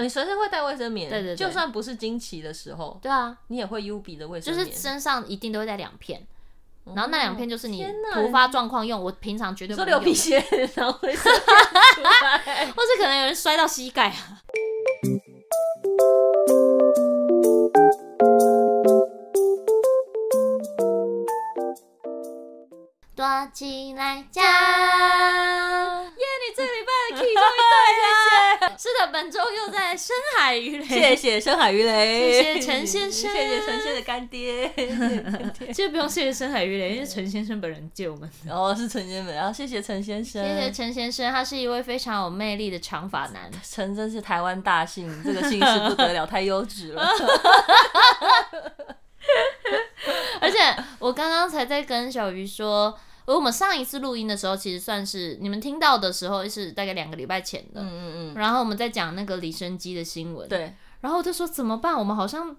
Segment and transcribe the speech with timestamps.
[0.00, 6.26] 你随身会带卫生棉，对对对，就算不是经期的时候，对啊，你也会 U B 的卫生棉，就是身上一定都会带两片，
[6.84, 9.88] 然后那两片就是你突发状况用，我平常绝对不用。
[9.90, 10.42] 说流鼻血，
[10.74, 11.44] 然后卫生棉
[11.94, 14.38] 出来， 或是可能有人摔到膝盖啊。
[23.14, 24.42] 躲起来讲，
[28.82, 34.68] 是的，本周又在深海鱼雷，谢谢深海鱼雷， 谢谢陈先生，谢谢陈先生的干爹。
[35.72, 38.28] 其实不用谢谢深海鱼雷，因为陈先生本人借我们。
[38.50, 43.48] 哦，是陈先生，然后谢谢陈先生，谢谢陈先生，他是一位非常有魅力的长发男。
[43.62, 47.08] 陈真是台湾大姓，这个姓氏不得了， 太优质了。
[50.40, 50.58] 而且
[50.98, 52.98] 我刚刚才在跟小鱼说。
[53.24, 57.80] 而我们上一次录音的时候，其实算是你们听到的时候，是大概两个礼拜前的。
[57.80, 58.34] 嗯嗯嗯。
[58.34, 60.48] 然后我们在讲那个李昇基的新闻。
[60.48, 60.74] 对。
[61.00, 61.98] 然后我就说怎么办？
[61.98, 62.56] 我们好像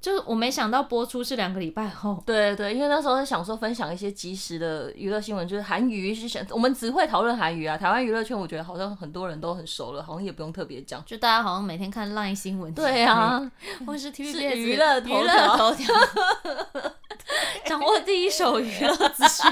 [0.00, 2.22] 就是我没想到播出是两个礼拜后。
[2.24, 7.76] 对对，因为那时候是想说分享一些即时的娱乐新闻，就是韩娱是想我们只会讨论韩娱啊。
[7.76, 11.02] 台湾娱乐圈我觉得好像很多人都很熟了，好像也不用特别讲。
[11.04, 12.72] 就大家好像每天看 LINE 新闻。
[12.74, 13.50] 对啊。
[13.86, 15.94] 或是乐娱乐头条。
[17.66, 19.50] 掌握第一手娱乐资讯。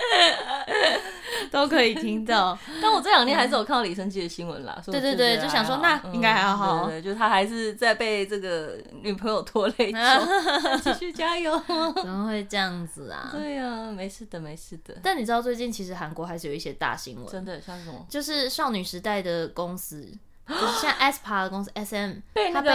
[1.50, 4.80] 都可以听到， 但我这两天还是有看到李生基的新闻啦。
[4.86, 6.86] 对对对，就想说那应该还好。
[6.86, 10.00] 对，就他还是在被这个女朋友拖累中，
[10.84, 11.58] 继续加油。
[11.96, 13.30] 怎么会这样子啊？
[13.32, 14.96] 对呀，没事的，没事的。
[15.02, 18.06] 但你知道最近其实韩国还是有一些大新闻，真的像什么？
[18.08, 20.06] 就是少女时代的公司，
[20.48, 22.12] 就是像 aespa 的公司 SM，
[22.52, 22.70] 他被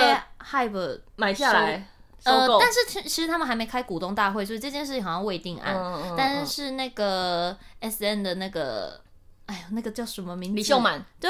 [0.52, 1.88] Hype 买下来。
[2.26, 5.76] 呃，但是其其实他们还没开股东大会，所以这件事情好像未定案。
[5.76, 9.00] 嗯嗯、但是那个 S N 的那个，
[9.46, 10.56] 哎呦，那个叫什么名字？
[10.56, 11.06] 李秀满。
[11.20, 11.30] 对，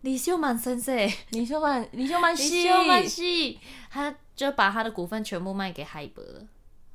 [0.00, 0.94] 李秀满先生，
[1.30, 6.42] 李秀满，李秀满，李秀满系，他就把他的股份全部卖给 Hype 了。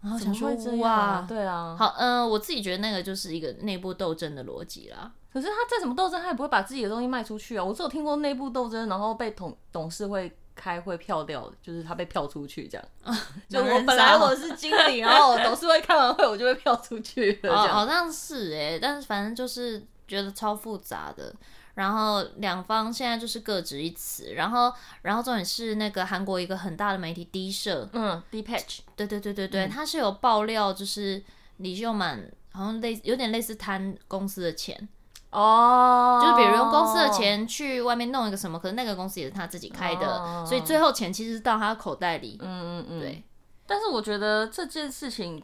[0.01, 5.09] 然后想说哇，对啊，好，嗯、呃，我自己觉得那个就是一个内部斗争的逻辑啦。
[5.31, 7.63] 可是他再怎么斗争，他也不会把自己的东西卖出去啊。
[7.63, 10.35] 我只有听过内部斗争，然后被董董事会。
[10.61, 12.87] 开会票掉，就是他被票出去这样。
[13.03, 13.11] 啊、
[13.49, 17.51] 就我本来我是经理，然后董事会开完会，我就被票出去了。
[17.51, 21.33] 哦，好像是哎，但是反正就是觉得超复杂的。
[21.73, 24.33] 然后两方现在就是各执一词。
[24.35, 31.23] 然后，然后重点是那个韩国一个很大的媒体 D 社，嗯，Dpatch，对对对对对，他、嗯、是有爆料，就是
[31.57, 34.87] 李秀满好像类有点类似贪公司的钱。
[35.31, 40.45] 哦，oh, 就是比如用公司的钱去外面弄一个什么，可是那个公司也是他自己开的，oh.
[40.45, 42.37] 所以最后钱其实是到他的口袋里。
[42.41, 43.23] 嗯嗯嗯，对。
[43.65, 45.41] 但是我觉得这件事情，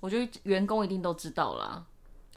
[0.00, 1.84] 我觉得员工一定都知道啦。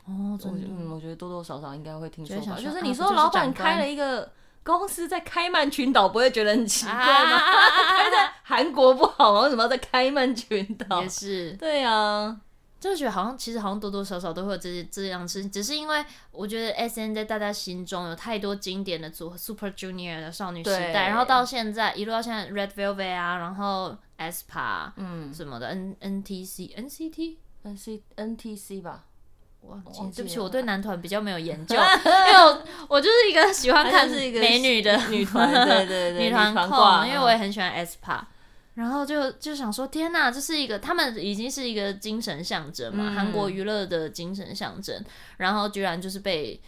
[0.06, 0.68] 哦，oh, 真的。
[0.70, 2.56] 嗯，我觉得多多少少应该会听说吧。
[2.62, 4.32] 就是你说老板开了一个
[4.64, 7.02] 公司在开曼群岛，不会觉得很奇怪吗？
[7.36, 7.42] 啊、
[7.98, 9.42] 开在韩国不好吗？
[9.42, 11.02] 为什么要在开曼群岛？
[11.02, 11.54] 也是。
[11.54, 12.38] 对呀、啊。
[12.80, 25.34] 就觉得好像其实好像多多少少都会有这些这样子，只是因为我觉得 S N 在大家心中有太多经典的组合，Super Junior 的少女时代，然后到现在一路到现在 Red Velvet 啊，然后 aespa 嗯。
[25.34, 29.06] 什么的 N N T C N C T N C N T C 吧，
[29.62, 29.78] 哇，
[30.16, 38.22] 对不起，我对男团比较没有研究， 因为我我就是一个喜欢看美女的女团，对对对， 女团控，因为我也很喜欢 aespa。
[38.78, 45.04] 然后就就想说，天哪，这是一个他们已经是一个精神象征嘛，嗯、韩国娱乐的精神象征，
[45.36, 46.62] 然后居然就是被。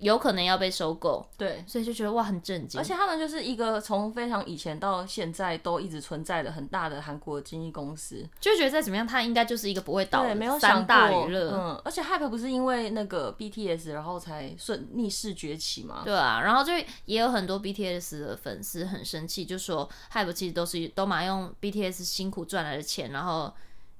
[0.00, 2.80] 有可能要被收购，对，所以就觉得哇，很震惊。
[2.80, 11.50] 而且他们就是一个从非常以前到现在都一直存在的很大的韩国经纪公司，就觉得再怎么样，它应该就是一个不会倒的，没有三大娱乐。
[11.52, 16.02] 嗯，而且 Hype 不是因为那个 BTS 然后才顺逆势崛起嘛？
[16.04, 16.72] 对啊，然后就
[17.04, 23.52] 也有很多 BTS 的粉丝很生气，就说 Hype 其实都是都嘛用 BTS 辛苦赚来的钱，然后。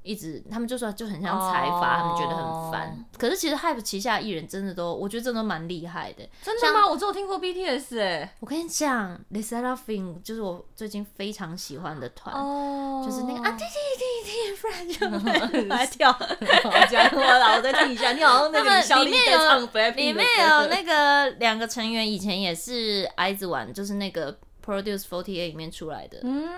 [0.02, 2.00] 一直他们就说就很像财阀，oh.
[2.00, 3.04] 他们觉得很烦。
[3.18, 6.26] 可是其实 Hype 旗下艺人真的都，我觉得真的蛮厉害的。
[6.42, 6.86] 真的吗？
[6.88, 8.34] 我只有听过 BTS 哎。
[8.40, 13.04] 我跟你讲，LE SSERAFIM 就是我最近非常喜欢的团，oh.
[13.04, 16.10] 就是那个啊，滴滴滴滴，不然就 来跳。
[16.10, 18.12] 好讲过了，我再听一下。
[18.12, 19.60] 你好像那个里面有
[19.96, 24.36] 里面有那个两个成员以前也是 IZ*ONE，就是那个
[24.70, 26.20] Produce fortier 里面出来的。
[26.22, 26.48] 嗯。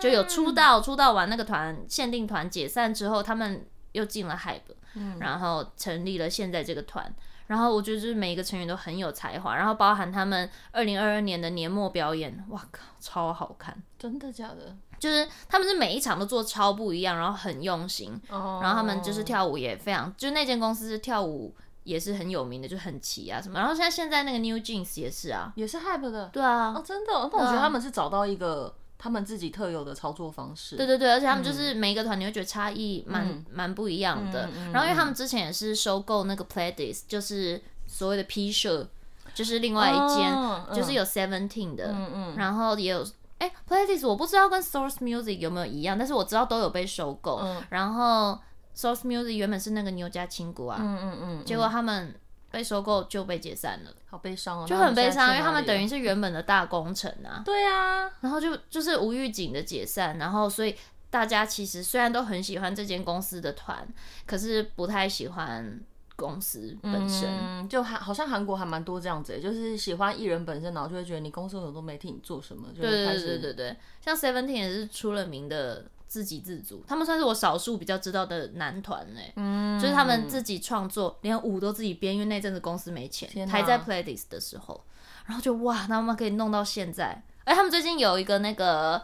[0.00, 4.60] 就有出道，出道完那个团限定团解散之后，他们又进了 Hype，
[4.94, 7.12] 嗯，然后成立了现在这个团。
[7.48, 13.76] 然后我觉得就是每一个成员都很有才华，然后包含他们二零二二年的年末表演，哇靠，超好看！
[13.98, 14.76] 真的假的？
[15.00, 21.52] 就是他们是每一场都做超不一样，然后很用心，哦，然后他们就是跳舞也非常，就那间公司是跳舞。
[21.88, 23.58] 也是很有名的，就很齐啊什么。
[23.58, 26.26] 然后现在现在那个 New Jeans 也是啊，也是 Hype 的。
[26.26, 27.12] 对啊，哦，真的。
[27.12, 30.76] 那我觉得他们是找到一个他们自己特有的操作方式。
[30.76, 34.50] 对对对，而且他们就是每一个团，你会觉得差异蛮蛮不一样的。
[34.72, 38.86] 然后因为他们之前也是收购那个 Pledis，就是所谓的 P 社，
[39.34, 43.06] 就是另外一间，就是有 Seventeen 的，嗯嗯，然后也有。
[43.38, 47.36] 哎，Pledis 我不知道跟 Source Music 有没有一样，但是我知道都有被收购。
[47.36, 48.36] 嗯、然后
[48.78, 52.14] Source Music 原本是那个牛家亲鼓啊，嗯嗯嗯，结果他们
[52.52, 57.42] 被收购就被解散了，好悲伤哦，就很悲伤，因为他们等于是原本的大工程啊。
[57.44, 60.76] 对啊，然后就就是无预警的解散，然后所以
[61.10, 63.86] 大家其实虽然都很喜欢这间公司的团，
[64.24, 65.80] 可是不太喜欢。
[66.18, 72.66] 公司本身、嗯、就还好像韩国还蛮多这样子，就是喜欢艺人本身，然后就会觉得你公司有都没替你做什么。
[72.74, 84.82] 就对对对对对，像 Seventeen 也是出了名的自给自足，他们算是我少数比较知道的男团哎，嗯，就是他们自己创作，连舞都自己编，因为那阵子公司没钱，哪还在 Playdis 的时候，
[85.26, 89.02] 然后就哇，他们可以弄到现在，哎，他们最近有一个那个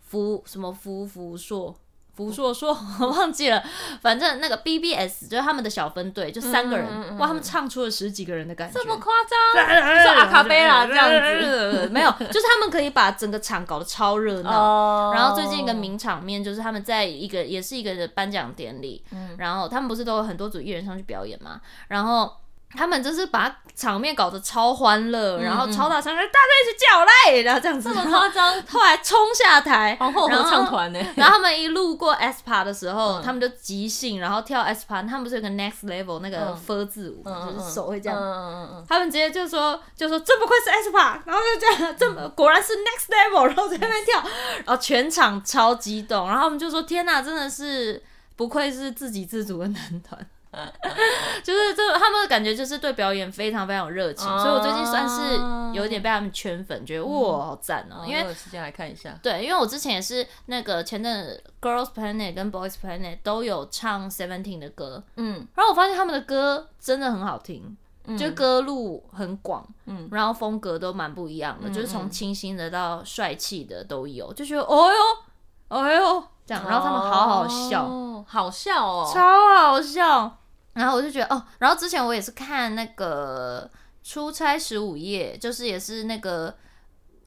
[0.00, 1.74] 福什么福福硕。
[2.14, 3.62] 福硕硕，我 忘记了，
[4.00, 9.64] 反正那个 BBS 就是他们的小分队，就三个人，嗯嗯嗯、哇，他们唱出了十几个人的感觉，这么夸张？
[10.02, 11.88] 说阿卡贝拉这样子？
[11.92, 14.50] 没有，就是他们可以把整个场搞得超热闹。
[14.50, 22.41] 哦、然后最近一个名场面就是他们在一个也是一个颁奖典礼，嗯、然后他们不是都有很多组艺人上去表演嘛，然后。
[22.76, 28.52] 他们就是把场面搞得超欢乐，然后超大声，大家一起叫来，然后这样子，这么夸张。
[28.68, 30.98] 后来冲下台，皇后合唱团呢。
[31.16, 35.06] 然后他们一路过 aespa 的时候，他们就即兴，然后跳 aespa。
[35.08, 38.84] 他们不是有个 next level 那个 F 字舞，就是手会这样。
[38.88, 44.22] 他们直接就说，就说这不愧是 aespa，然后就这样，这么果然是 next level，然后在那边跳，
[44.64, 48.02] 然后全场超激动，然后他们就说天哪，真的是
[48.36, 50.26] 不愧是自给自足的男团。
[51.42, 55.38] 就是这，他们的感觉就是对表演非常非常有热情，所以我最近算是
[55.72, 58.04] 有点被他们圈粉，觉得哇，好赞哦！
[58.06, 67.74] 因为有时间来看一下，对，因为我之前也是那个前阵 Girls Planet 跟 Boys Planet 都有唱 Seventeen 的歌，嗯，然后我发现他们的歌真的很好听，
[68.18, 80.38] 就歌路很广，嗯，然后风格都蛮不一样的，就是从清新的到帅气的都有，就觉得哦哟，哦哟这样，然后他们好好笑，好笑哦，超好笑。
[80.74, 83.70] 然后我就觉得哦，然后之前我也是看那个
[84.02, 86.54] 出差十五夜，就是也是那个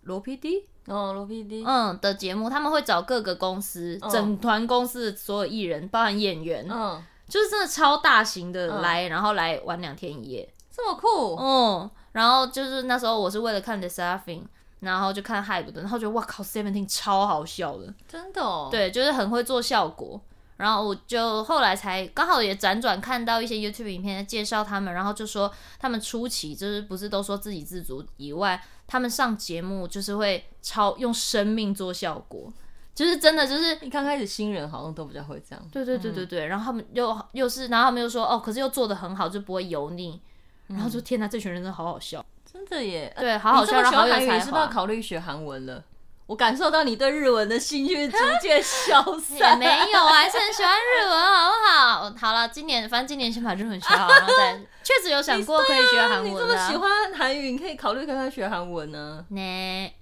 [0.01, 14.44] 罗 PD 哦，罗 PD 嗯的节目，他们会找各个公司、哦、整团公司的所有艺人，包含演员，嗯，就是真的超大型的来，嗯、然后来玩两天一夜，这么酷，嗯，然后就是那时候我是为了看 The Seraphine，
[14.80, 20.19] 然后就看 Hype 的，然后觉得哇靠，Seventeen 超好笑的，真的哦，对，就是很会做效果。
[20.57, 32.54] 然后我就后来才刚好也辗转看到一些 YouTube 影片介绍他们，然后就说他们初期就是不是都说自给自足以外，他们上节目就是会超用生命做效果，
[32.94, 40.22] 就是真的就是你刚开始新人好像都比较会这样，对对对对对，嗯、然后他们又又是，然后他们又说哦，可是又做的很好，就不会油腻，
[40.68, 45.84] 然后说天哪，这群人真的好好笑，真的耶，对，好好笑，然后好有才华，是不是要考虑学韩文了？
[46.27, 49.57] 我感受到你对日文的兴趣逐渐消散。
[49.60, 52.13] 没有，我还是很喜欢日文，好不好？
[52.19, 56.33] 好了，今年反正今年先把日文学好，然后再确实有想过可以学韩文。
[56.33, 59.24] 你这么喜欢韩语，你可以考虑看看学韩文 呢。
[59.30, 59.94] 那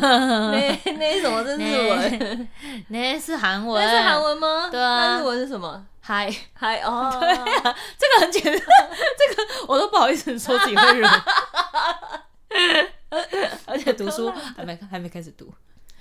[0.00, 2.48] 那那什么是日文？
[2.88, 3.84] 那是韩文。
[3.84, 4.68] 那是韩文吗？
[4.70, 5.16] 对啊。
[5.16, 5.84] 那日文是什么？
[6.00, 7.14] 嗨嗨哦。
[7.20, 11.12] 对啊，这个很简单，这个我都不好意思说自己会日文。
[13.66, 15.52] 而且读书还没还没开始读。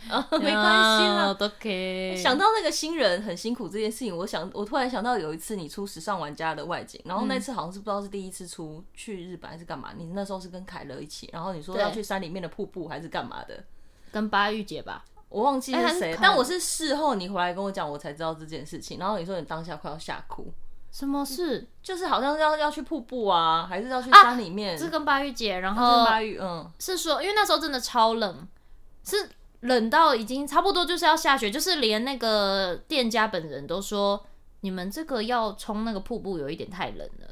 [0.09, 2.15] 啊， 没关系啦，都可以。
[2.15, 13.63] 想到那个新人很辛苦这件事情，我想我突然想到有一次你出《时尚玩家》的外景，然后那次好像是不知道是第一次出去日本还是干嘛，你那时候是跟凯乐一起，然后你说要去山里面的瀑布还是干嘛的？
[14.11, 18.97] 跟巴玉姐吧，我忘记是谁，但我是事后你回来跟我讲，我才知道这件事情。
[18.97, 20.53] 然后你说你当下快要吓哭，
[20.91, 21.67] 什么事？
[21.83, 24.77] 就是好像要要去瀑布啊，还是要去山里面？
[24.77, 28.47] 是跟巴玉姐，然后巴玉，嗯，是说因为那时候真的超冷，
[29.03, 29.29] 是。
[29.65, 34.25] 冷到已经差不多就是要下雪，就是连那个店家本人都说，
[34.61, 37.27] 你们这个要冲那个瀑布有一点太冷了。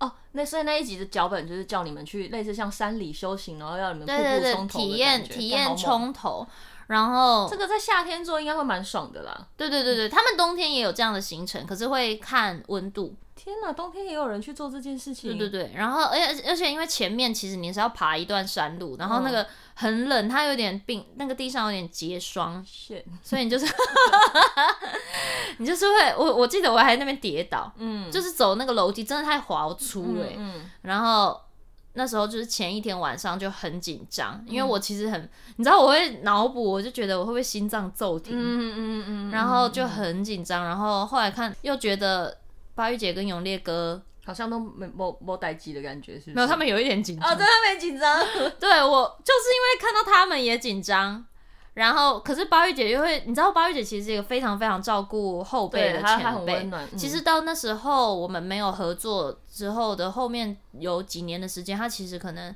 [0.00, 6.46] 哦，那所以那一集的脚本就是叫你们去类似像山里修行，然后要你们瀑布冲头体验体验冲头。
[6.86, 9.46] 然后这个在夏天做应该会蛮爽的啦。
[9.56, 13.14] 对对对对，他们冬天也有这样的行程，可是会看温度。
[13.38, 15.38] 天哪，冬天也有人去做这件事情。
[15.38, 22.66] 对对对，然后而且而且因为前面其实你是要爬一段山路，然后那个很冷，它有点冰，那个地上有点结霜，
[23.22, 23.64] 所以你就是
[25.58, 31.40] 你就是会，我我记得我还在那边跌倒，嗯，就是走那个楼梯真的太滑粗了，嗯，然后
[31.92, 42.36] 那时候就是前一天晚上就很紧张，因为我其实很，你知道我会脑补，我就觉得我会不会心脏骤停，嗯嗯嗯，然后就很紧张，然后后来看又觉得。
[42.78, 46.34] 巴玉姐跟永烈哥好像都没没没待机的感觉，是不是？
[46.34, 47.28] 没有，他们有一点紧张。
[47.28, 48.20] 哦，对，他们也紧张。
[48.60, 51.26] 对，我就是因为看到他们也紧张，
[51.74, 56.96] 然后可是巴玉姐又会，你知道巴玉姐其实是一个非常非常照顾后辈的前辈，她很温暖。
[56.96, 62.54] 其实到那时候我们没有合作之后的后面有几年的时间，她其实可能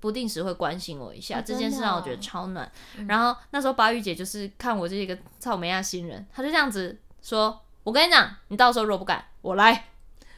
[0.00, 2.68] 不定时会关心我一下，啊、这件事让我觉得超暖。
[2.96, 7.60] 嗯、然后那时候巴玉姐就是看我这一个草莓亚新人，她就这样子说。
[7.84, 9.88] 我跟你讲，你到时候若不敢，我来。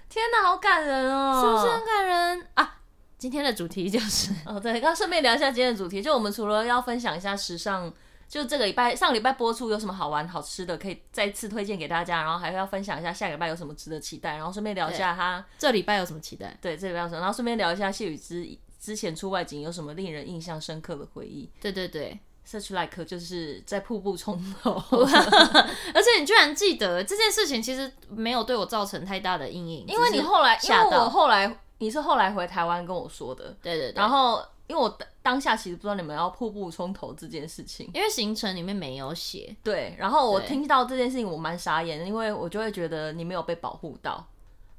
[0.09, 2.81] 天哪，好感人哦，是不是很感人啊？
[3.19, 7.93] 今天的主题就是 哦，对，刚顺便聊一下今天的主题，就我们除了要分享一下时尚，
[8.29, 16.57] 就这个礼拜上礼拜播出有什么好玩好吃的，可以再次推荐给大家，然后还要分享一下下礼拜有什么值得期待，然后顺便聊一下他这礼拜有什么期待？
[16.61, 17.19] 对，这礼拜有什么？
[17.21, 18.47] 然后顺便聊一下谢宇之
[18.79, 21.51] 之前出外景有什么令人印象深刻的回忆？
[21.61, 22.19] 对对对。
[22.47, 44.23] Such like 就是在瀑布冲头， 而且你居然记得这件事情，其实没有对我造成太大的阴影，因为你后来，因为我后来你是后来回台湾跟我说的，对对对，然后因为我当下其实不知道你们要瀑布冲头这件事情，因为行程里面没有写，对，然后我听到这件事情我蛮傻眼的，因为我就会觉得你没有被保护到，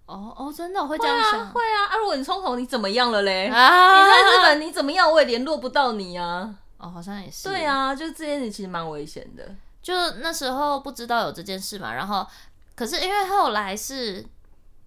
[0.05, 0.79] 哦哦，真的？
[0.79, 3.47] 我会这样想，会啊，啊，如果你冲头你怎么样了嘞？
[3.47, 6.53] 啊，你在日本你怎么样，我也联络不到你啊。
[6.77, 7.47] 哦，好像也是。
[7.47, 9.55] 对啊，就这件事其实蛮危险的。
[9.81, 12.25] 就那时候不知道有这件事嘛，然后
[12.75, 14.21] 可是因为后来是，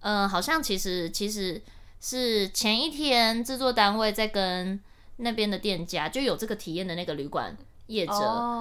[0.01, 1.61] 嗯、呃，好像其实其实
[2.01, 4.79] 是前一天制作单位在跟
[5.17, 7.57] 那边的店家就有这个体验的那个旅馆。
[7.89, 8.13] 业者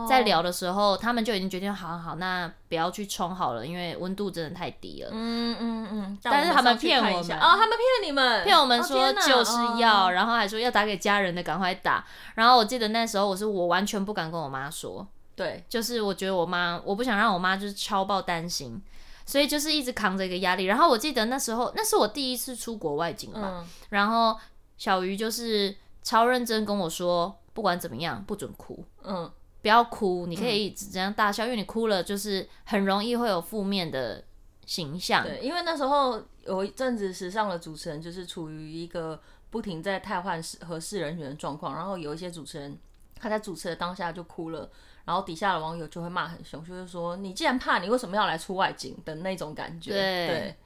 [0.08, 1.00] 在聊的时候，oh.
[1.00, 5.10] 他们就已经决定好，好，那不要去冲好了，因为温度真的太低了。
[5.12, 6.18] 嗯嗯嗯。
[6.22, 12.04] 但是他们骗我们，哦，他们骗你们，骗我们说就是要，oh, 然后还说要打给家人的，赶快打。
[12.36, 15.06] 然后我记得那时候我是我完全不敢跟我妈说，
[15.36, 18.80] 对，就是我觉得我妈，我不想让我妈就是超爆担心，
[19.26, 20.64] 所以就是一直扛着一个压力。
[20.64, 24.38] 然后我记得那时候那是我第一次出国外景嘛，嗯、然后
[24.78, 27.38] 小鱼就是超认真跟我说。
[27.58, 28.84] 不管怎么样，不准哭。
[29.02, 29.28] 嗯，
[29.60, 34.22] 不要哭，你可以只这样大笑，嗯、因为你哭了，就是很容易会有负面的
[34.64, 35.24] 形象。
[35.24, 42.78] 对，因为那时候有一阵子时尚的主持人就是处于一个不停在汰换合适人选的状况，然后有一些主持人
[43.16, 44.70] 他在主持的当下就哭了，
[45.04, 49.90] 然后底下的网友就会骂很凶，就是说你既然怕，你为什么要来出外景的那种感觉。
[49.90, 50.28] 对。
[50.28, 50.56] 对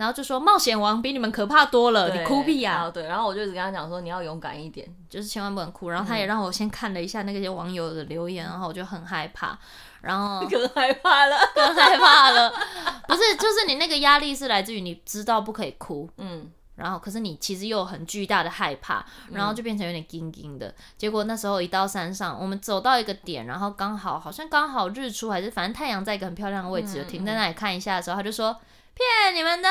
[0.00, 2.90] 然后就说冒险王比你们可怕多了，你哭屁呀、啊！
[2.90, 5.90] 对，然后我就一直跟他讲说，你要勇敢一点，就是千万不能哭。
[5.90, 9.58] 然后他也让我先看了一下那些网友的留言，嗯、然后我就很害怕，
[10.00, 12.50] 然后 更害怕了， 更害怕了。
[13.06, 20.68] 不是，就是你那个压力是来自于你知道不可以哭，嗯，然后可是你其实又有很巨大的害怕，然后就变成有点惊惊的。
[20.68, 28.56] 嗯、结果那时候一到山上，我们走到一个点，然后刚好好像刚好日出还是反正太阳在一个很漂亮的位置，停在那里看一下的时候，他就说。
[29.00, 29.68] 骗你们的，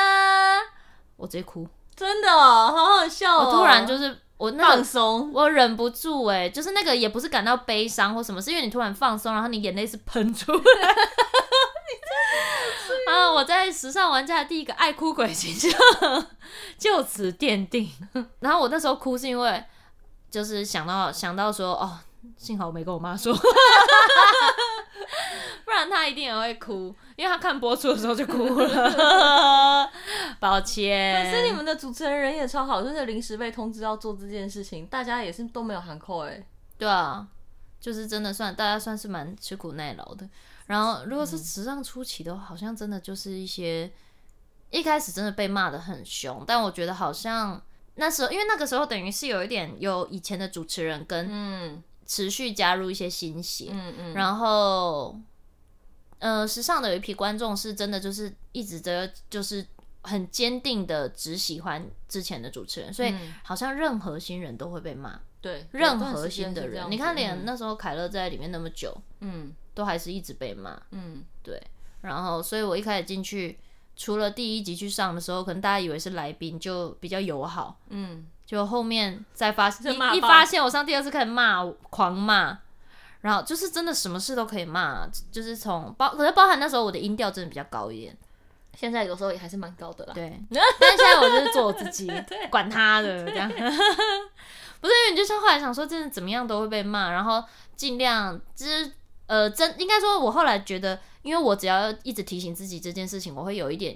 [1.16, 3.46] 我直接哭，真的哦好好笑哦！
[3.46, 10.60] 我突然就是我那个、放松，我忍不住哎，就是那个也不是感到悲伤或什么，是因为你突然放松，然后你眼泪是喷出来。
[13.10, 13.30] 啊！
[13.30, 15.70] 我在时尚玩家的第一个爱哭鬼形象
[16.78, 17.90] 就此奠定。
[18.40, 19.64] 然后我那时候哭是因为
[20.30, 21.98] 就是想到想到说哦，
[22.36, 23.34] 幸好我没跟我妈说。
[25.64, 29.90] 不然她一定也会哭，因为他看播出的时候就哭了。
[30.40, 31.22] 抱歉。
[31.22, 36.42] 可是你们的主持人人也超好，就是临时被通知要做这件事情，大家也是都没有喊扣哎。
[36.78, 37.28] 对啊，
[37.78, 40.26] 就是真的算大家算是蛮吃苦耐劳的。
[40.64, 43.92] 然后如果是时尚初期的话，好像真的就是一些
[44.70, 47.60] 一开始真的被骂的很凶，但我觉得好像
[47.96, 55.20] 那时候因为那个时候等于是有一点有以前的主持人跟嗯持续加入一些新血，嗯嗯，然后。
[56.20, 59.66] 呃，时尚的有一批观众是真的，就是一直的，就是
[60.02, 65.20] 很坚定的只喜欢之前的主持人，所以好像任何新人都会被骂。
[65.40, 70.80] 对，任何新的人，你看连那时候凯乐在里面那么久，嗯，都还是一直被骂。
[70.90, 71.60] 嗯，对。
[72.02, 73.58] 然后，所以我一开始进去，
[73.96, 77.78] 除了第一集去上的时候，可能大家以为是来宾，就比较友好。
[77.88, 82.58] 嗯，就后面再发现，一一发现我上第二次开始骂，狂骂。
[83.20, 88.16] 然后就是真的什么事都可以骂，就是从包，可是包含那时候我的音调真的比较高一点，
[88.76, 90.12] 现在有时候也还是蛮高的啦。
[90.14, 90.40] 对，
[90.80, 92.10] 但现在我就是做我自己，
[92.50, 93.48] 管他的这样。
[94.80, 97.44] 不是，因为你就像后来想说，真的怎么样都会被骂，然后
[97.76, 98.90] 尽量就是
[99.26, 103.94] 呃，真应该说，我后来觉得，因为我只要一直提醒自己这件事情，我会有一点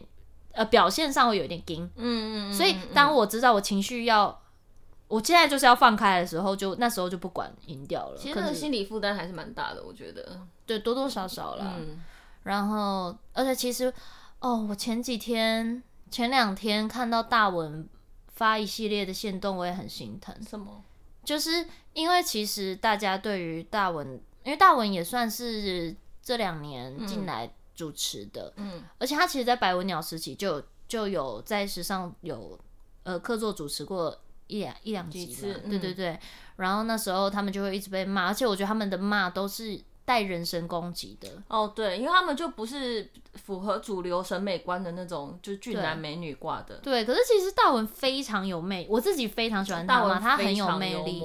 [0.53, 2.53] 呃表现上会有一点惊，嗯嗯嗯。
[2.53, 4.43] 所以当我知道我情绪要，
[5.15, 8.17] 我现在就是要放开的时候，就那时候就不管赢掉了。
[8.17, 10.41] 其实那个心理负担还是蛮大的，我觉得。
[10.67, 11.75] 对，多多少少啦。
[11.79, 12.03] 嗯。
[12.43, 13.93] 然后，而且其实。
[14.41, 17.89] 哦，我前几天、前两天看到大文
[18.35, 20.37] 发一系列的线动，我也很心疼。
[20.47, 20.85] 什么？
[21.25, 32.59] 就是因为其实大家对于大文，因为大文也算是这两年进来主持的，嗯，而且他其实，在百文鸟时期就就有在时尚有
[33.05, 34.15] 呃客座主持过
[34.47, 36.19] 一两一两集嘛，对对对。
[36.57, 39.81] 然后那时候他们就会一直被骂，而且我觉得他们的骂都是。
[40.07, 46.75] 带人身攻击的哦，对，因为他们就不是符合主流审美观的那种，就是俊男美女挂的。
[46.83, 51.23] 对，可是其实大文非常有魅，我自己非常喜欢大文，他很有魅力，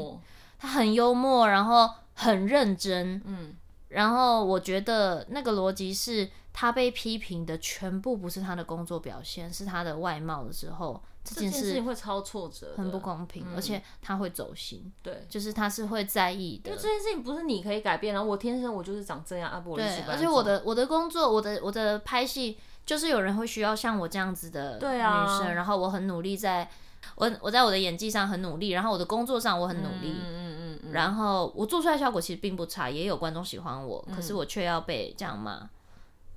[0.57, 3.53] 他很幽默，然后很认真，嗯，
[3.89, 11.03] 然后我觉得那个逻辑是他被批评的全部不是他的工作表现，是他的外貌的时候。
[11.23, 14.91] 这件事情会超挫折，很不公平，嗯、而且他会走心。
[15.03, 16.71] 对，就是他是会在意的。
[16.71, 26.71] 就这件事情不是你可以改变，然后我天生我就是长这样啊，不，对，而且我的我的工作，我的我的拍戏，就是有人会需要像我这样子的女生，然后我很努力在，在
[27.15, 35.69] 我我在我的演技上很努力，然后我的工作上我很努力，嗯嗯嗯，嗯，然后我做出来效果其实并不差，也有观众喜欢我，嗯、可是我却要被这样骂，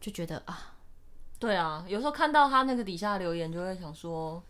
[0.01, 0.75] 就觉得啊，
[1.39, 4.43] 对啊，有时候看到他那个底下留言，就会想说。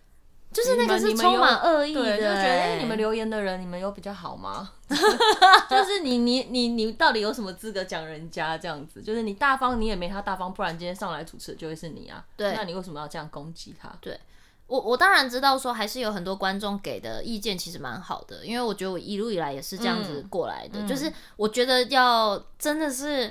[0.53, 4.71] 就是那个是充满恶意的，对，就觉得哎、欸，你们留言的人，你们有比较好吗？
[4.89, 9.01] 就是你你你你到底有什么资格讲人家这样子？
[9.01, 12.23] 就是你大方，你也没他大方，不然今天上来主持的就会是你啊。
[12.37, 13.91] 对，那你为什么要这样攻击他？
[14.01, 14.21] 对，
[14.67, 20.81] 我我当然知道说还是有很多观众给的意见其实蛮好的，因为我觉得我一路以来也是这样子过来的。
[20.81, 23.31] 嗯、就是我觉得要真的是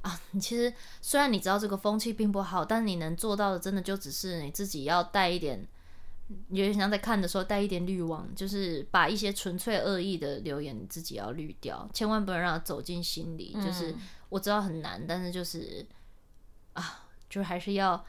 [0.00, 5.66] 啊，你其实虽然你知道这个风气并不好，但你能做到的真的就只是你自己要带一点。
[6.48, 13.52] 有点像在看的时候带一点滤网，就是把一些纯粹恶意的留言你自己要滤掉，千万不能让它走进心里。
[13.54, 13.94] 嗯、就是
[14.28, 15.86] 我知道很难，但是就是
[16.72, 18.04] 啊，就还是要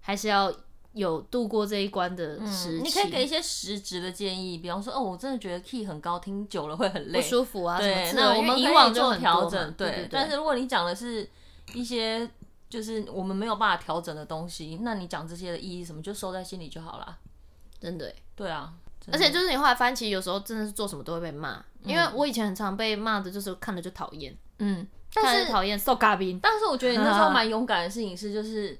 [0.00, 0.52] 还是要
[0.92, 2.84] 有度过这一关的时期、嗯。
[2.84, 7.78] 你可以给一些实质的建议，比方说哦，我真的觉得 key 很高，听久了会很累，不舒服啊。
[7.78, 11.28] 对，那我们以往做调整，对，但是如果你讲的是
[11.74, 12.28] 一些
[12.68, 17.18] 就是我们没有办法调整的东西，那你讲这些的意义什么，就收在心里就好了。
[17.80, 18.72] 真的，对啊，
[19.10, 26.38] 而且就是你后来翻，其实有时候真的是做什么都会被骂，嗯、因为我以前很常被骂的，就是看了就讨厌，嗯，但是讨厌受嘉宾。
[26.42, 28.78] 但是我觉得你那时候蛮勇敢的事情是，就是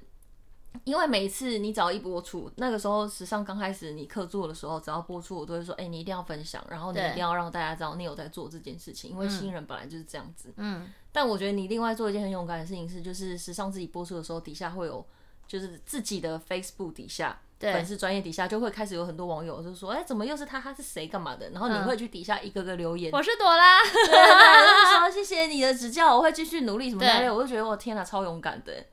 [0.83, 10.87] 因为每一次你只要一播出，那个时候时尚刚开始你客座的时候，只要播出，我都会说，哎、欸，你一定要分享，然后你一定要让大家知道你有在做这件事情，因为新人本来就是这样子，嗯。
[11.11, 15.05] 但我觉得你另外做一件很勇敢的事情是，就是时尚自己播出的时候，底下会有
[15.51, 17.41] 就是自己的 Facebook 底下。
[17.59, 20.59] 粉丝专业底下就会开始有很多网友就说：“哎、欸，怎么又是他？
[20.59, 21.05] 他是谁？
[21.05, 23.11] 干嘛的？”然后你会去底下一个个留言。
[23.13, 27.35] 我是朵拉，对说谢谢你的指教，我会继续努力什么之类的。
[27.35, 28.83] 我就觉得我天哪，超勇敢的。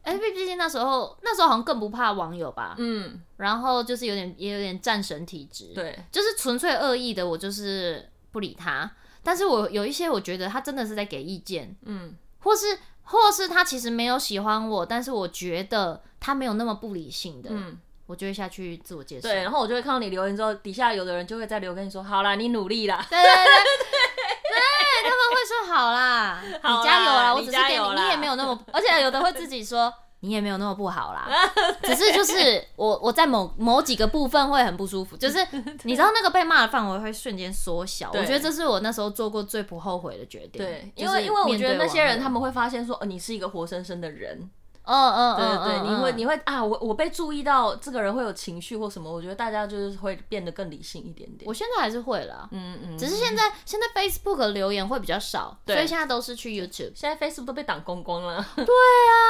[0.00, 2.74] 哎，毕竟那时候那时候好像更不怕网友吧？
[2.78, 8.90] 嗯，然后就是有点也有点战神体质，对，就是纯粹恶意的，我就是不理他。
[9.22, 12.78] 但是我有一些我觉得他真的是在给意见，嗯，或是
[13.10, 17.78] 或是他其实没有喜欢我，但是我觉得他没有那么不理性的，嗯。
[18.06, 24.58] 我就会下去自我介绍，对，然后我就会看到你留言之后，底下有的人就会再留跟你说，好啦，你努力啦，对对对，对，
[25.04, 31.28] 他们会说好啦， 你加油啦，我只是给你，你也没有那么，而且有的会自己说你也没有那么不好啦，
[31.82, 35.38] 只是就是我我在某某几个部分会很不舒服，就是
[35.84, 44.50] 你知道那个被骂的范围会瞬间缩小，我觉得这是我那时候做过最不后悔的决定，对，因为因为我觉得那些人他们会发现说，哦，你是一个活生生的人。
[44.82, 51.48] 嗯嗯，对对对，你会你会啊，我我被注意到这个人会有情绪或什么，我觉得大家就是会变得更理性一点点。
[51.48, 56.92] 我现在还是会啦，嗯嗯，只是现在现在 Facebook 的留言会比较少，所以现在都是去 YouTube。
[56.94, 58.44] 现在 Facebook 都被挡光光了。
[58.56, 59.22] 对啊，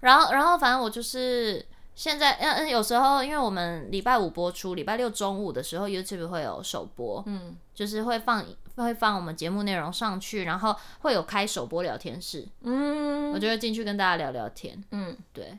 [0.00, 8.44] 然后然后反正我就是现在嗯嗯，有时候因为我们礼拜五播出，礼拜六中午的时候 YouTube 会有首播，嗯，就是会放。
[8.74, 15.58] 会放我们节目内容上去，然后会有开首播聊天室，嗯，我就会进去跟大家聊聊天，嗯，对。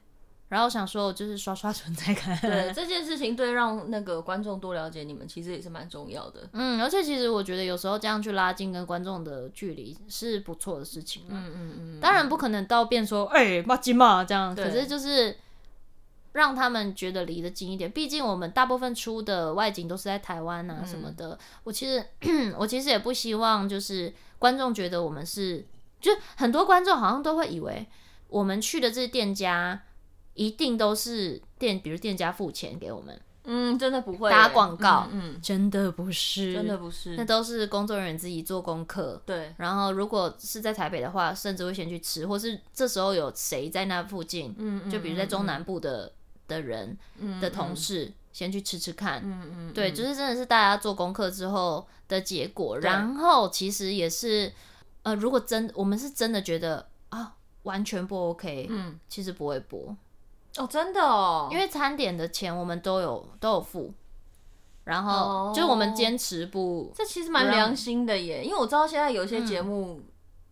[0.50, 6.82] 然后想说，就是刷刷存在感， 对这件事情，对让那个观众多了解你们，其实也是蛮重要的，嗯。
[6.82, 12.00] 而且其实我觉得有时候这样去拉近跟观众的距离是不错的事情，嗯嗯嗯。
[12.00, 15.38] 当然不可能到变说，哎、欸，骂鸡骂这样，对可是就是
[16.34, 17.90] 让他们觉得离得近一点。
[17.90, 21.30] 毕竟我们大部分出的外景都是在台湾啊什么的。
[21.30, 22.04] 嗯、我其实
[22.60, 25.66] 我其实也不希望就是观众觉得我们是，
[26.02, 27.88] 就很多观众好像都会以为
[28.28, 29.84] 我们去的这些店家
[30.34, 33.20] 一定都是店，比如店家付钱给我们。
[33.46, 39.22] 嗯，真的不会打广告，嗯，嗯，真的不是，真的不是，那都是工作人员自己做功课。
[39.26, 46.12] 对，然后如果是在台北的话，甚至会先去吃，或是这时候有谁在那附近，嗯，就比如在中南部的、嗯、
[46.48, 52.80] 的人、嗯、的同事，嗯、先去吃吃看，嗯嗯，对，就是真的是大家做功课之后的结果。
[52.80, 54.52] 然后其实也是，
[55.04, 59.96] 呃，如果真我们是真的觉得啊，完全不 OK，嗯，其实不会播。
[60.58, 63.92] 哦，真的哦，因为餐点的钱我们都有都有付，
[64.84, 68.44] 然后就是我们坚持不，这其实蛮良心的耶。
[68.44, 70.02] 因为我知道现在有些节目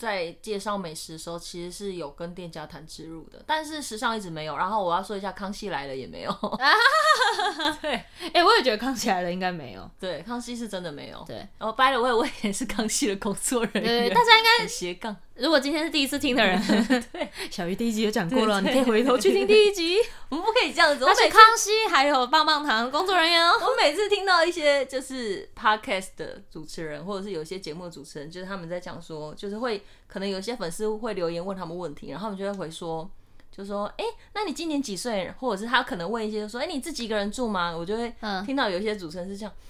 [0.01, 4.57] 在介绍美食的时候，其实是有跟店家谈植入的，但是时尚一直没有。
[4.57, 6.31] 然后我要说一下，康熙来了也没有。
[7.83, 9.87] 对，哎、欸，我也觉得康熙来了应该没有。
[9.99, 11.23] 对，康熙是真的没有。
[11.27, 13.83] 对，然后 by the way，我也是康熙的工作人员。
[13.83, 15.15] 对，大家应该斜杠。
[15.41, 16.61] 如果今天是第一次听的人，
[17.11, 19.97] 对，小鱼第一集也讲过了，你可以回头去听第一集。
[20.29, 21.03] 我们不可以这样子。
[21.03, 23.53] 而且康熙还有棒棒糖工作人员哦。
[23.59, 33.09] 我每次听到一些就是 podcast 的主持人，或者是有些节目的主持人，就是他们在讲说，就是会可能有些粉丝会留言问他们问题，然后他们就会回说。
[33.51, 35.29] 就说，哎、欸，那你今年几岁？
[35.37, 37.75] 或者是他可能问一些，说，哎、欸，你自己一个人住吗？
[37.75, 38.13] 我就会
[38.45, 39.61] 听到有一些主持人是这样，嗯、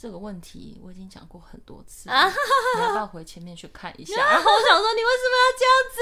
[0.00, 2.32] 这个问题我已经讲过很多次了，啊、
[2.76, 4.14] 你要不要回前面去看一下？
[4.14, 5.98] 然后我想说，你为什么要这样子？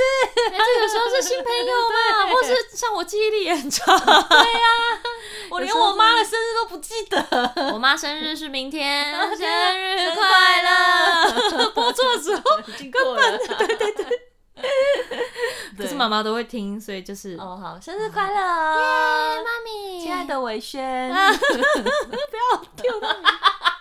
[0.77, 5.01] 这个时候是新朋友嘛，或是像我记忆力也很差，对呀、啊，
[5.51, 7.27] 我连我妈的生日都不记得。
[7.73, 11.71] 我妈生日是明天，生日快乐！
[11.71, 12.43] 播错的时候
[12.93, 14.21] 根本对对对。
[15.79, 23.76] 可是妈妈都会听，所以就是哦好，生日快乐，耶，妈咪，亲爱的伟轩，不要丢他。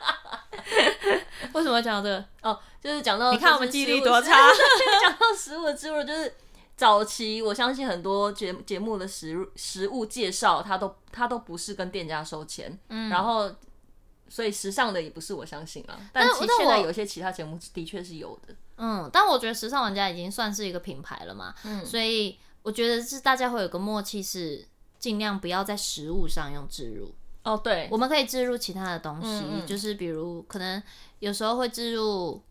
[1.54, 2.26] 为什么要讲到这个？
[2.50, 4.30] 哦，就是讲到你看我们记忆力多差。
[5.02, 6.34] 讲到食物的植入，就是
[6.76, 13.54] 早期我相信很多节节目的食食物介绍，它都它都不是跟店家收钱，嗯，然后
[14.28, 18.54] 所以时尚的也不是我相信啊，但其实现在有些其他节目的确是有的。
[18.78, 24.68] 嗯，但我觉得时尚玩家已经算是一个品牌了嘛，嗯，所以我觉得是大家会有个默契，是
[25.00, 27.16] 尽量不要在食物上用植入。
[27.46, 30.82] 哦，对，我们可以置入其他的东西，嗯嗯，就是比如可能
[31.20, 32.42] 有时候会置入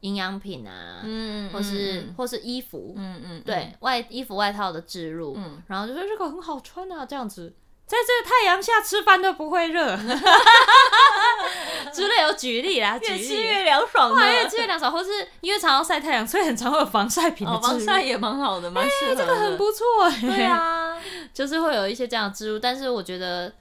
[0.00, 7.54] 营养品啊，嗯，或是或是衣服，嗯嗯，对外衣服外套的置入，嗯，然后就说这个很好穿啊，这样子。
[7.86, 9.94] 在这个太阳下吃饭都不会热，
[11.94, 15.10] 之类有举例啦，越吃越凉爽，越吃越凉爽，或是
[15.40, 21.00] 因为常常晒太阳，所以很常会有防晒品的、哦、防晒也蛮好的，蛮适合的、欸，这个很不错，对啊，
[21.32, 23.52] 就是会有一些这样的植入，但是我觉得，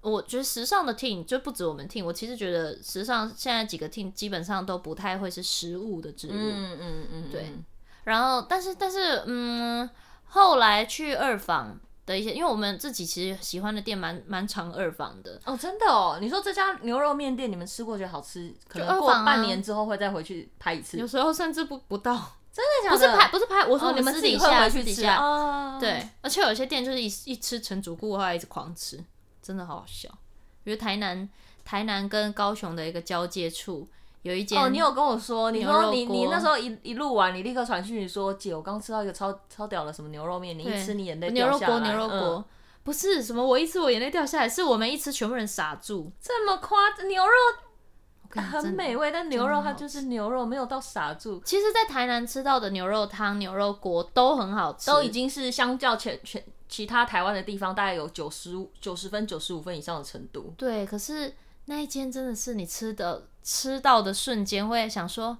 [0.00, 7.52] 我觉得时尚的 team 就不止我们 team，我其实觉得时尚现在几个 team 基本上都不太会是食物的植入，嗯嗯嗯，对，
[8.04, 9.88] 然后但是但是嗯，
[10.24, 11.78] 后来去二访。
[12.06, 16.18] 的一些，因为我们自己其实喜欢的店蛮蛮常二访的哦，真的哦。
[16.20, 22.14] 你说这家牛肉面店你们吃过觉得好吃，可能过半年之后会再回去拍一次，有时候甚至不不到，
[22.52, 22.96] 真的假的？
[22.96, 28.98] 不是拍不是拍，我说你们私底下私底下，哦、对，而且有些店就是一一吃成主顾的话一直狂吃，
[29.42, 30.08] 真的好好笑。
[30.62, 31.28] 比如台南
[31.64, 33.88] 台南跟高雄的一个交界处。
[34.22, 41.30] 有一间哦，你有跟我说，你说你你那时候一一录完，你立刻传讯息说，姐，我刚吃到一个超超屌的什么牛肉面，你一吃你眼泪。
[41.30, 42.44] 牛肉锅，牛肉锅，
[42.82, 46.12] 不是什么，我一吃我眼泪掉下来，是我们一吃全部人傻住。
[46.20, 47.08] 这么夸张？
[47.08, 47.32] 牛肉
[48.28, 51.40] 很美味，但牛肉它就是牛肉，没有到傻住。
[51.42, 60.54] 其实，在台南吃到的牛肉汤、牛肉锅都很好吃，都已经是相较全全其他台湾的地方，大概有九十五九十分、九十五分以上的程度。
[60.56, 61.34] 对，可是。
[61.66, 65.38] 那一间真的是你吃的吃到的瞬间会想说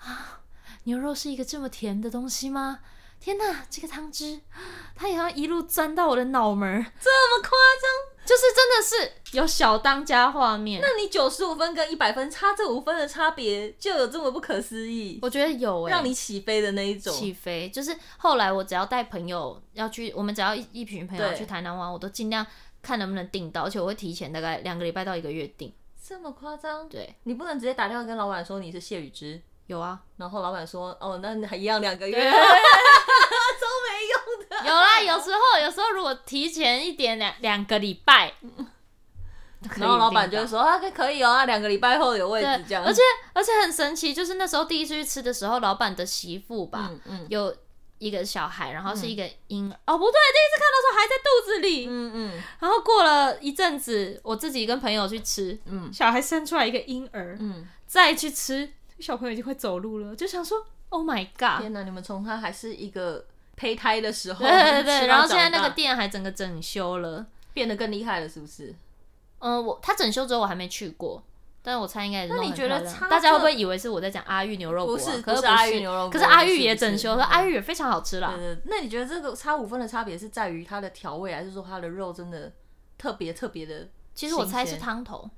[0.00, 0.40] 啊，
[0.84, 2.80] 牛肉是一个这么甜的东西吗？
[3.20, 4.40] 天哪，这个汤汁
[4.96, 8.26] 它也要一路钻到我的脑门，这么夸张？
[8.26, 10.80] 就是真的是有小当家画面。
[10.80, 15.18] 那你九十五分跟一百分差这五分的差别就有这么不可思议？
[15.22, 17.12] 我觉得有让你起飞的那一种。
[17.12, 22.46] 起飞就是后来我只要带朋友要去，我们只要一一群朋友去台南玩，我都尽量。
[22.82, 25.70] 看能不能订到，而且我会提前大概两个礼拜到一个月订。
[26.02, 26.88] 这么夸张？
[26.88, 29.38] 对，你不能直接打电话跟老板说你是谢雨之。
[29.70, 32.34] 有啊，然后老板说哦，那还一样两个月， 都没
[34.08, 34.56] 用的。
[34.68, 38.34] 有啦，有时候有时候如果提前一点两两个礼拜，
[39.78, 42.84] 然后老板就会说啊可以哦，啊两个礼拜后有位置这样。
[42.84, 43.00] 而且
[43.32, 47.54] 而且很神奇，就是那时候第一次去吃的时候，老板的媳妇吧，嗯嗯、有
[47.98, 49.74] 一个小孩，然后是一个婴儿。
[49.74, 51.86] 嗯、哦，不对，第一次看到时候还在肚子里。
[51.88, 52.42] 嗯嗯。
[52.58, 61.60] 然后过了一阵子，我自己跟朋友去吃，嗯，小孩生出来一个婴儿，嗯，再去吃，小朋友已经会走路了，就想说，Oh my god！
[61.60, 63.24] 天哪，你们从他还是一个
[63.56, 68.74] 胚胎的时候，对对对， 然后现在那个店还整个整修了，变得更厉害了，是不是？
[69.38, 71.22] 嗯，我他整修之后我还没去过。
[71.62, 72.34] 但是我猜应该也是。
[72.34, 74.96] 那你觉得大家会不会以为是我在讲阿玉牛肉锅？
[74.96, 76.10] 不是，可是阿玉牛肉锅。
[76.10, 78.32] 可是阿玉也整修，说阿玉也非常好吃啦。
[78.34, 78.62] 对对。
[78.64, 82.50] 那你觉得这个差五分的差别是在于它的调味，还是说它的肉真的
[82.96, 83.86] 特别特别的？
[84.14, 85.28] 其实我猜是汤头，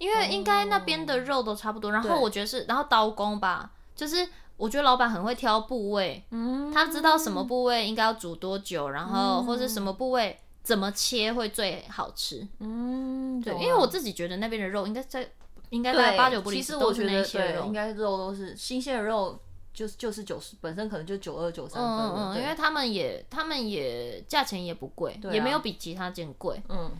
[0.00, 1.92] 因为应该那边的肉都差不多。
[1.92, 12.44] 然后我觉得是，然后刀工吧，就是我觉得老板很会挑部位，嗯，他知道什么部位应该要煮多久，然后或者什么部位怎么切会最好吃。
[12.58, 15.30] 嗯，对，因为我自己觉得那边的肉应该在。
[15.70, 17.64] 应该在八九不离十，都是那些肉。
[17.64, 19.38] 应该肉都是新鲜的肉，
[19.72, 22.06] 就是就是九十，本身可能就九二九三分。
[22.08, 26.60] 嗯嗯，因为他们也他们也价钱也不贵，也没有比其他店贵。
[26.68, 26.90] 嗯，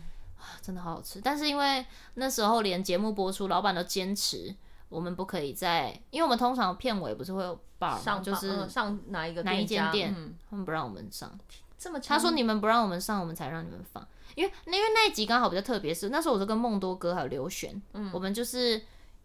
[0.62, 1.20] 真的好好吃。
[1.20, 4.55] 但是因为那时候连节目播出，老板都坚持
[4.88, 10.14] 我们不可以在，因为我们通常片尾不是会有 bar 上，就是上哪一个哪一间店，
[10.48, 11.31] 他们不让我们上。
[11.79, 14.07] 这么他说你们不让我们上，我们才让你们放。
[14.35, 18.81] 因为因为那一集刚好比较特别，是那时候我就跟梦多哥还有刘璇，嗯，我们就是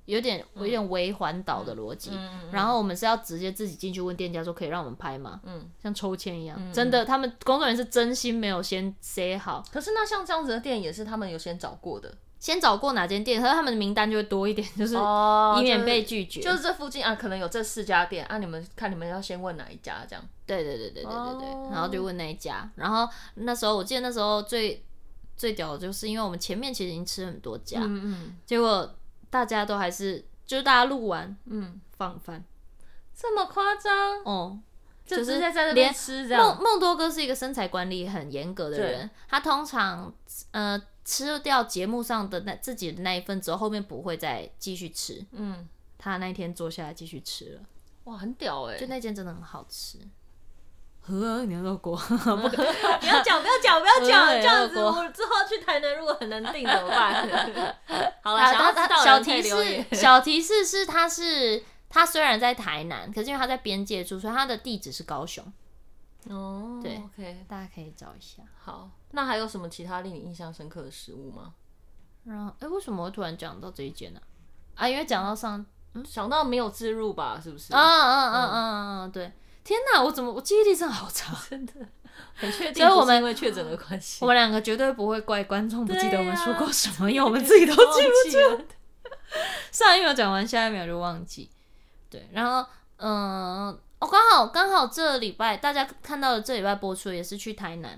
[0.06, 2.12] 有点有点微环岛的逻辑，
[2.52, 5.41] 然后我们是要直接自己进去问店家说可以让我们拍吗？
[5.44, 9.63] 嗯，像抽签一样，嗯、真的，他们工作人员是真心没有先 say 好。
[9.72, 16.41] 可是那像这样子的店也是他们有先找过的，先找过哪间店，可是他们的名单就会多一点， 就是以免被拒绝。
[16.41, 20.24] 哦、就是、就是这附近啊，可能有这四家店啊，你们看你们要先问哪一家这样。
[20.46, 24.84] 对对对对对对对，哦、然后就问那一家，然后那时候我记得那时候最。
[25.38, 28.89] 最屌的就是，因为我们前面其实已经吃很多家，嗯嗯，结果
[29.30, 32.44] 大家都还是，就是大家录完，嗯，放饭，
[33.16, 34.24] 这么夸张？
[34.24, 34.60] 哦，
[35.06, 36.44] 就直接在那边吃这样。
[36.44, 40.14] 梦梦多哥是一个身材管理很严格的人，他通常
[40.52, 47.62] 呃吃掉节目上的那自己的那一份之后，后面不会再继续吃，嗯，他那一天坐下来继续吃了，
[48.06, 50.00] 哇，很屌哎，就那间真的很好吃。
[51.06, 52.15] 和牛肉锅， 不
[52.50, 52.58] 可，
[53.00, 57.76] 不要讲，不要讲，不要 讲，这样子我之后去台南如果很难定怎么办？
[58.24, 65.46] 好了，小提示，小提示是他是他虽然在台南，可是因为他在边界住，所以他的地址是高雄。
[66.30, 68.41] 哦，对，OK，大家可以找一下。
[68.60, 71.54] 好，那还有什么其他令你印象深刻的食物吗？
[72.24, 74.20] 然后，哎，为什么会突然讲到这一间呢？
[74.74, 75.63] 啊，因为讲到上，
[76.04, 77.39] 想到没有自入吧？
[77.39, 77.72] 是不是？
[77.72, 79.32] 嗯嗯嗯嗯嗯，对。
[79.65, 81.73] 天哪，我怎么我记忆力真的好差， 真的
[82.36, 82.86] 很确定。
[82.86, 88.65] 所以我们因为确诊的关系，我们两个绝对不会怪观众不记得我们说过什么，啊、 因为我们自己都记不住。
[89.71, 91.49] 上一秒讲完，下一秒就忘记。
[92.12, 92.63] 对，然后
[92.97, 93.67] 嗯，
[93.99, 97.95] 我、哦、刚好刚好这礼拜大家看到的这礼拜播出也是去台南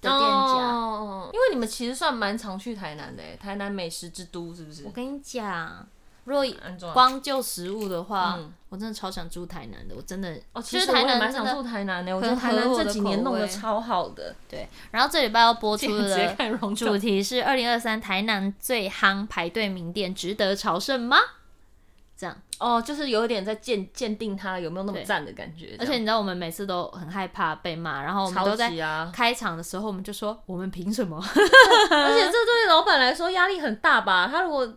[0.00, 4.84] 的店家，哦、因为你们其实算蛮常去台南的，台南美食之都是不是？
[4.86, 5.86] 我跟你讲。
[6.24, 6.44] 如果
[6.92, 9.94] 光就食物的话，我真的超想住台南的。
[9.94, 12.16] 我真的，哦，其实台南蛮想住台南的。
[12.16, 14.34] 我觉得台南这几年弄得超好的。
[14.48, 16.34] 对，然后这礼拜要播出的
[16.76, 21.18] 主题是二零二三台南最夯排队名店，值得朝圣吗？
[22.16, 25.76] 这样哦，就是有点在鉴鉴定它有没有那么赞的感觉。
[25.80, 28.70] 而且你知道，我们每次都很害怕被骂，然后我们都在
[29.12, 31.16] 开场的时候，我们就说我们凭什么？
[31.20, 34.28] 而且这对老板来说压力很大吧？
[34.30, 34.72] 他如果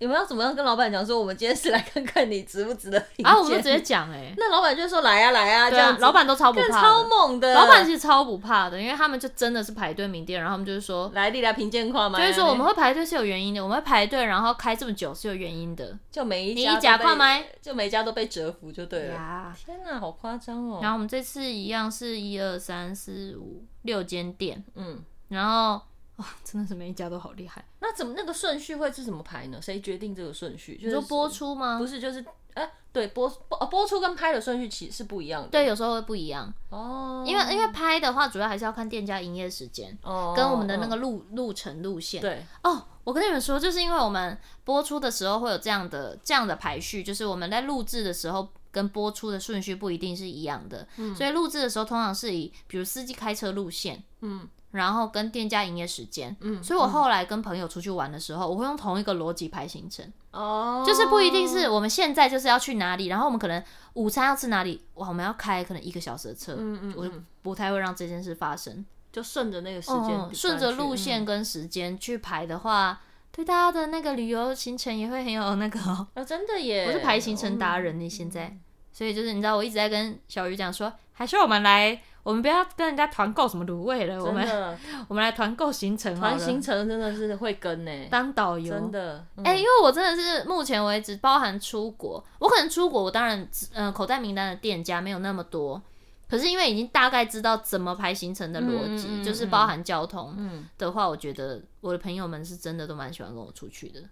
[0.00, 2.98] 你们要怎么样跟老板讲说，我们今天是来看看你值不值得？
[3.24, 7.52] 啊，我们就直接讲哎， 那老板就说来呀来呀，这样老板都超不怕，超猛的。
[7.52, 12.16] 老板其实超不怕的，因为他们就真的是排队名店，然后他们就是说来你来评鉴跨吗？
[12.16, 15.98] 就是说我们会排队是有原因的，我们会排队，然后开这么久是有原因的。
[16.12, 17.24] 就每一家你假跨吗？
[17.60, 19.52] 就每一家都被折服就对了。
[19.66, 20.78] 天哪，好夸张哦！
[20.80, 25.80] 然后我们这次一样是一二三四五六间店，嗯，然后。
[26.18, 27.64] 哇，真的是每一家都好厉害。
[27.80, 29.60] 那怎么那个顺序会是怎么排呢？
[29.62, 30.76] 谁决定这个顺序？
[30.76, 31.78] 就是说播出吗？
[31.78, 32.20] 不是，就是
[32.54, 35.48] 哎、欸，对，播播播出跟拍的顺序其实是不一样的。
[35.48, 37.24] 对，有时候会不一样哦。
[37.24, 42.20] 因为因为拍的话，主要还是要看店家营业时间哦，跟我们的那个路路程路线。
[42.20, 50.86] 对哦，我跟你们说，就是因为我们播出的时候会有这样的这样的排序，就是我们在录制的时候跟播出的顺序不一定是一样的。
[50.96, 54.48] 嗯，所以录制的时候通常是以比如司机开车路线，嗯。
[54.70, 72.98] 然后跟店家营业时间，嗯，所以我后来跟朋友出去玩的时候，嗯、我会用同一个逻辑排行程，哦，就是不一定是我们现在就是要去哪里，然后我们可能午餐要吃哪里，哇，我们要开可能一个小时的车，嗯嗯，嗯，我就不太会让这件事发生，就顺着那个时间，嗯，顺着路线跟时间去排的话，嗯、
[73.38, 75.78] 对大家的那个旅游行程也会很有那个，
[76.16, 78.52] 哦，真的耶，我是排行程达人呢，现在。
[78.92, 84.44] 所以就是你知道，我一直在跟小鱼讲说，还是我们来，我们不要跟人家团购什么卤味了，我们
[85.06, 93.38] 我们来团购行程，团行程真的是会跟呢、欸，当导游真的，哎、嗯欸，因为我真的是目前为止，包含出国，我可能出国，我当然
[93.74, 95.80] 嗯、呃，口袋名单的店家没有那么多。
[96.28, 104.02] 可是因为已经大概知道怎么排行程的逻辑，嗯嗯嗯、就是包含交通的话，我觉得我的朋友们是真的都蛮喜欢跟我出去的。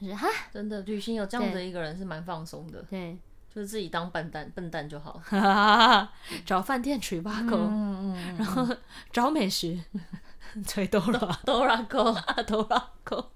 [0.00, 2.82] 就是哈，真的旅行有这样的一个人是蛮放松的。
[2.88, 3.18] 对，
[3.54, 5.20] 就是自己当笨蛋笨蛋就好。
[6.46, 7.56] 找饭店吹八狗，
[8.38, 8.66] 然后
[9.12, 9.78] 找美食
[10.66, 13.32] 吹多拉多拉狗多拉狗。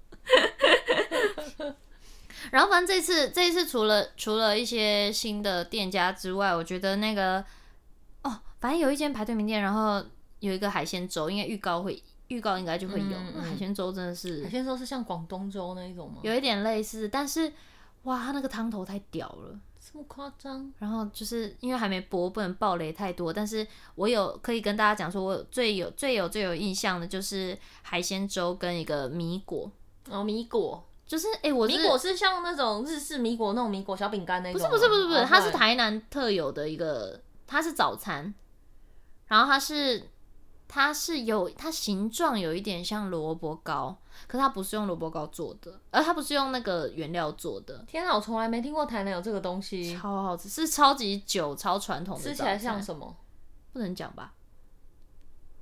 [2.49, 7.45] 然后反正这次这一次除了除了一些新的店家之外，我觉得那个。
[8.61, 10.01] 反正有一间排队名店，然后
[10.39, 13.17] 有一个海鲜粥，应该预告会预告应该就会有。
[13.17, 16.19] 嗯嗯、海鲜粥真的是，海鲜粥是像广东粥那一种吗？
[16.21, 17.51] 有一点类似，但是
[18.03, 20.71] 哇，它那个汤头太屌了，这么夸张。
[20.77, 29.69] 然后就是因为还没播，不能爆雷太多，但是我有可以跟大家讲说，我最有最有最有印象的就是海鲜粥跟一个米果。
[30.09, 34.61] 哦，米果就是哎、米果是像那种日式米果那种米果小饼干那种？
[34.61, 38.33] 不是不是不是不是，它是台南特有的一个，它是早餐。
[39.31, 40.09] 然后它是，
[40.67, 47.77] 它是有它形状有一点像萝卜糕，可是它不是用萝卜糕做的，而它不是用那个原料做的。
[47.87, 52.21] 天啊，我从来没听过台南有这个东西，超好吃，是超级久、超传统的。
[52.21, 53.15] 吃起来像什么？
[53.71, 54.33] 不能讲吧？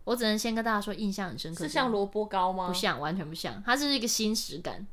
[0.05, 1.65] 我只能先跟大家说，印象很深刻。
[1.65, 2.69] 是像萝卜糕吗？
[2.69, 4.88] 不像，完全不像，它是一个新食感，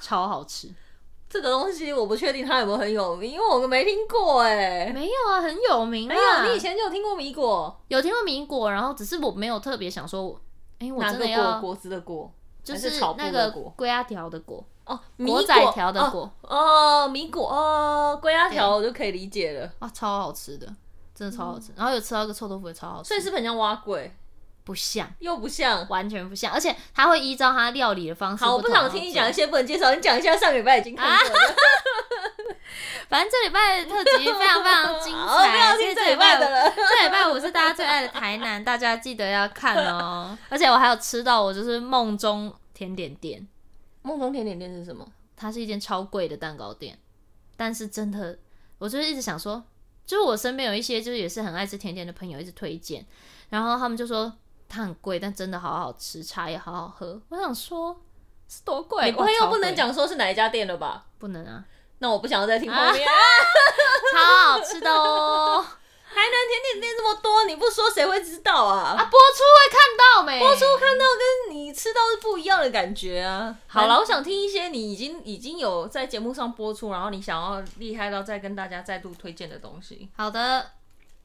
[0.00, 0.72] 超好吃。
[1.30, 4.90] 这个东西我不确定它有没有很有名，因为我没听过哎。
[4.92, 6.08] 没有啊，很有名。
[6.08, 7.80] 没有，你以前就有听过米果？
[7.86, 10.40] 有听过米果，然后只是我没有特别想说，
[10.80, 12.28] 哎，我真的要果果子的果，
[12.64, 20.66] 就是那个龟仔条的果哦，果仔条的果哦，米果哦，龟仔条我就可以理解了啊，超好吃的，
[21.14, 21.72] 真的超好吃。
[21.76, 24.10] 然后有吃到一个臭豆腐也超好吃，所以是很像碗粿。
[24.64, 28.44] 不像，又不像，完全不像，而且他会依照他料理的方式。
[28.44, 31.40] 好，我不想听你讲一些不能介绍，你讲一下上礼拜已经看过了。
[31.40, 31.54] 啊、
[33.08, 35.18] 反正这礼拜的特辑非常非常精彩。
[35.18, 36.70] 我 不要听这礼拜的了。
[36.70, 40.36] 这礼拜五是大家最爱的台南，大家记得要看哦。
[40.48, 43.46] 而且我还有吃到我就是梦中甜点店。
[44.02, 45.06] 梦中甜点店是什么？
[45.36, 46.96] 它是一间超贵的蛋糕店，
[47.56, 48.38] 但是真的，
[48.78, 49.64] 我就是一直想说，
[50.06, 53.04] 就是我身边有一些就是也是很爱吃甜点的朋友一直推荐，
[53.48, 54.32] 然后他们就说。
[54.70, 57.20] 它很贵，但真的好好吃，茶也好好喝。
[57.28, 58.00] 我想说，
[58.48, 59.06] 是多贵？
[59.06, 61.06] 你朋友不能讲说是哪一家店了吧？
[61.18, 61.64] 不能啊。
[61.98, 63.06] 那我不想要再听后面。
[63.06, 63.12] 啊、
[64.14, 65.66] 超好吃的哦！
[66.12, 68.96] 台南甜点店这么多，你不说谁会知道啊？
[68.98, 70.38] 啊，播出会看到没？
[70.40, 73.56] 播出看到跟你吃到是不一样的感觉啊。
[73.66, 80.10] 好了，我想听一些你已经已经有在节目上播出，然后你想要厉害到再跟大家再度推荐的东西。
[80.16, 80.70] 好的，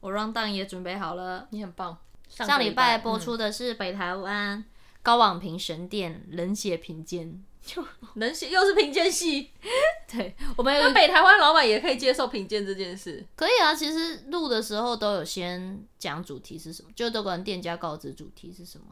[0.00, 1.46] 我 rundown 也准备好了。
[1.50, 1.96] 你很棒。
[2.44, 4.64] 上礼拜播出的是北台湾
[5.02, 7.82] 高网评神店冷血评鉴，就
[8.14, 9.52] 冷血又是评鉴系。
[10.10, 13.74] 对，我们有北台湾老板也可以接受评鉴这件事，可以啊。
[13.74, 18.86] 其实录的时候都有先讲主题是什么，就都跟店家告知主题是什么。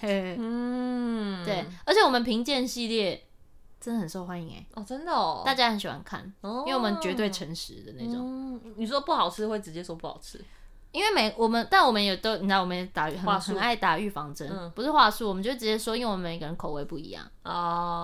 [0.00, 1.64] 嘿，嗯，对。
[1.84, 3.26] 而且我们评鉴系列
[3.80, 8.16] 真的很受欢迎哎，哦，真的哦，大家很喜欢看，因为我们绝对诚实的那种。
[8.16, 10.40] 嗯，你说不好吃会直接说不好吃。
[10.90, 13.52] 因为每我们，但我们也都，你知道，我们也打很术。
[13.52, 17.22] 很爱打预防针，嗯、不是话术，我们就直接说，因为我们每个人口味不一样。
[17.42, 17.52] 啊、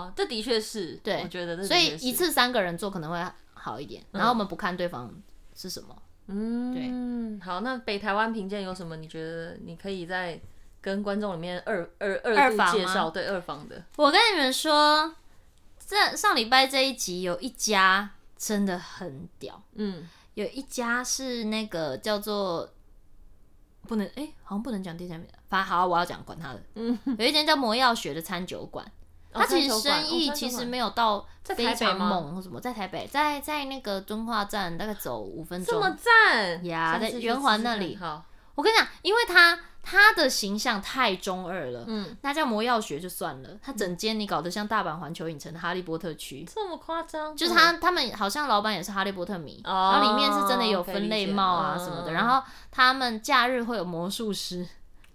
[0.05, 5.11] 呃，这的确是，对，我觉得是，所以一次三个人做可能会好一点，嗯、然后我们不看对方
[5.55, 8.97] 是什么，嗯，对，好，那北台湾评鉴有什么？
[8.97, 10.39] 你觉得你可以在
[10.83, 13.09] 跟观众里面二二二度介绍？
[13.09, 15.15] 对，二房的，我跟你们说，
[15.79, 20.07] 这上礼拜这一集有一家真的很屌，嗯。
[20.35, 22.69] 有一家是那个叫做
[23.87, 26.63] 不能哎、欸，好像不能讲第三名，反正好，我要讲，管他的。
[26.75, 28.85] 嗯，有一间叫魔药学的餐酒馆，
[29.33, 36.65] 它、哦、其实生意其实没有到非常猛或什么，在台北，在在那个敦化站大概走五分钟，这么赞？
[36.65, 37.97] 呀，在圆环那里。
[37.97, 39.59] 好，我跟你讲，因为他。
[39.87, 47.37] 他的形象太中二了，嗯，那叫魔药学就算了，他整间你搞得像大阪环球影城的哈利波特区，这么夸张？
[47.37, 54.67] 就是他他们好像老板也是哈利波特迷，哦、然后里面是真的有分类帽啊什么的，然后他们假日会有魔术师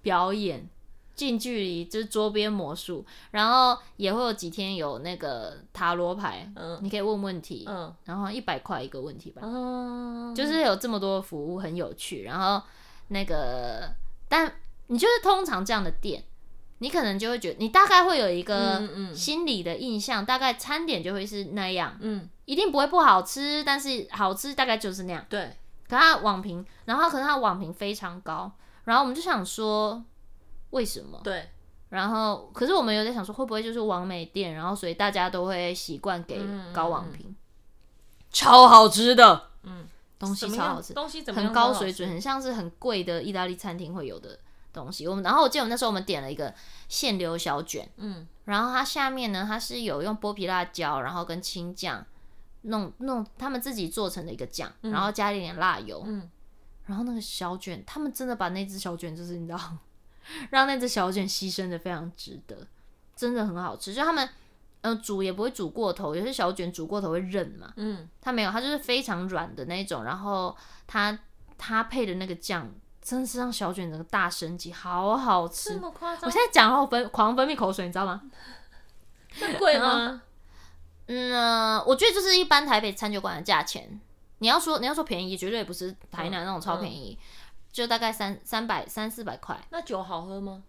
[0.04, 0.70] 表演，
[1.16, 12.62] 近距离就是桌边魔术，然后也会有几天有那个塔罗牌，嗯，你可以问问题，嗯，然后一百块一个问题吧，嗯，就是有这么多服务很有趣，然后
[13.10, 13.94] 那个。
[14.28, 14.52] 但
[14.88, 16.24] 你就是通常这样的店，
[16.80, 25.26] 你可能就会觉得，你大概会有一个心理的印象，大概餐点就会是那样，嗯，一定不会不好吃，但是好吃大概就是那样。
[25.28, 25.58] 对，
[25.88, 28.52] 可它网评，然后可是它网评非常高，
[28.86, 30.04] 然后我们就想说
[30.70, 31.20] 为什么？
[31.24, 31.50] 对，
[31.90, 36.40] 然后可是我们有在想说，会不会就是网美店，然后所以大家都会习惯给
[36.72, 37.36] 高网评，嗯、
[38.32, 39.59] 超好吃的，嗯，
[40.20, 44.38] 东西超好吃，东西怎么很高水准，很像是很贵的意大利餐厅会有的。
[44.72, 46.54] 东西，我们然后我记得我那时候我们点了一个
[46.88, 52.06] 现流小卷，嗯，然后它下面呢，它是有用剥皮辣椒，然后跟青酱
[52.62, 56.30] 弄弄他们自己做成的一个酱，嗯、然后加一点辣油，嗯，
[56.86, 59.60] 然后那个小卷，他们真的把那只小卷就是你知道，
[60.52, 62.68] 让那只小卷牺牲的非常值得，
[63.16, 64.30] 真的很好吃，就他们
[64.82, 70.56] 嗯、呃、煮也不会煮过头，有些小卷煮过头会韧嘛，嗯，它没有，它就是非常软的那种，然后
[70.88, 71.18] 它
[71.58, 72.72] 它配的那个酱。
[73.02, 75.74] 真的是让小卷整个大升级，好好吃！
[75.74, 76.26] 这么夸张？
[76.26, 78.22] 我现在讲后分狂分泌口水，你知道吗？
[79.58, 80.22] 贵吗？
[81.08, 84.00] 嗯、呃，我觉得就是一般台北餐酒馆的价钱。
[84.40, 87.26] 你要说你要说便宜，绝对不是台南那种超便宜，嗯嗯、
[87.72, 89.60] 就大概三三百三四百块。
[89.72, 90.62] 那酒好喝吗？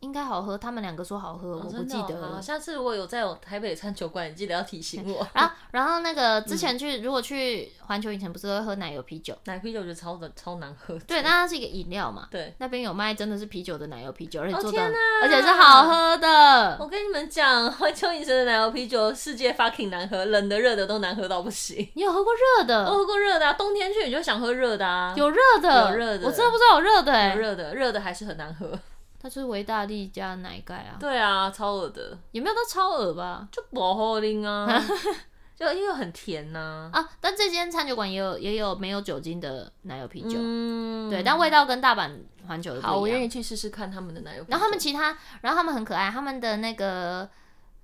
[0.00, 2.40] 应该好喝，他们两个说好喝，哦、我不记得了。
[2.40, 5.26] 下次如果有在有台北餐酒馆，你记得要提醒我。
[5.34, 9.36] 然后，然后那个之前去，嗯、如果去环球影城，不是会喝奶油啤酒？
[9.46, 10.96] 奶啤酒我觉得超的超难喝。
[11.00, 12.28] 对，那它是一个饮料嘛。
[12.30, 14.92] 对，那边有卖真的是啤酒的奶油啤酒，而且做的，哦、
[15.22, 16.76] 而且是好喝的。
[16.78, 21.88] 我跟你们讲，环球影城的奶油啤酒世界 fucking 难喝，冷的热的都难喝到不行。
[21.94, 22.84] 你有喝过热的？
[22.84, 25.12] 我喝过热的啊，冬天去你就想喝热的啊。
[25.16, 28.78] 有热的，有热的，我真的不知道有热的有热的，热的还是很难喝。
[29.20, 30.96] 它就是维大利加奶盖啊！
[31.00, 33.48] 对啊，超恶的，有没有到超恶吧？
[33.50, 34.80] 就不好喝啊，
[35.56, 37.08] 就因为很甜呐啊，啊！
[37.20, 42.10] 但这间餐酒馆也有也有没有酒精的奶油啤酒，嗯，对，但味道跟大阪
[42.46, 42.92] 环球的不一样。
[42.92, 44.50] 好，我愿意去试试看他们的奶油啤酒。
[44.52, 47.28] 然后他们其他，然后他们很可爱，他们的那个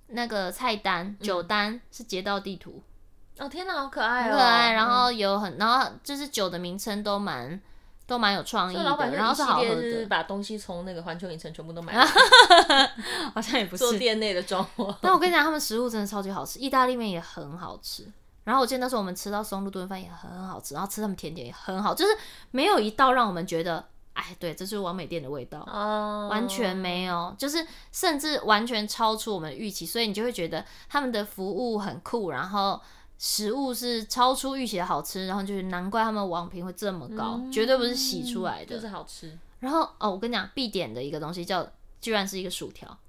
[0.07, 2.81] 那个菜单酒单是街道地图。
[3.37, 4.31] 哦天哪，好可爱哦！
[4.31, 7.59] 很可爱，然后有很，然后就是酒的名称都蛮。
[8.07, 9.81] 都蛮有创意的，然后是好喝的。
[9.81, 12.05] 是把东西从那个环球影城全部都买了，
[13.33, 14.95] 好像也不是做店内的装潢。
[15.01, 18.05] 但我跟你讲，他们食物真的超级好吃，意大利面也很好吃。
[18.43, 22.15] 然后我记得那时候我们吃到松露炖饭也很好吃，然后吃他们甜点也很好，就是
[22.51, 23.83] 没有一道让我们觉得，
[24.13, 32.79] 哎，对，这就是完美店的味道，哦、完全没有，就是甚至完全超出我们的预期，所以你就会觉得他们的服务很酷，然后。
[33.17, 39.37] 食物是超出预期的好吃，然后就是难怪他们网评会这么高，嗯、绝对不是洗出来的，就是好吃。
[39.59, 41.65] 然后哦，我跟你讲，必点的一个东西叫，
[42.01, 42.99] 居然是一个薯条，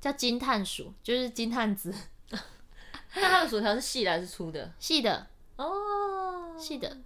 [0.00, 1.94] 叫金炭薯，就是金炭子。
[3.14, 4.72] 那它的薯条是细的还是粗的？
[4.78, 5.26] 细的
[5.56, 6.96] 哦，细的，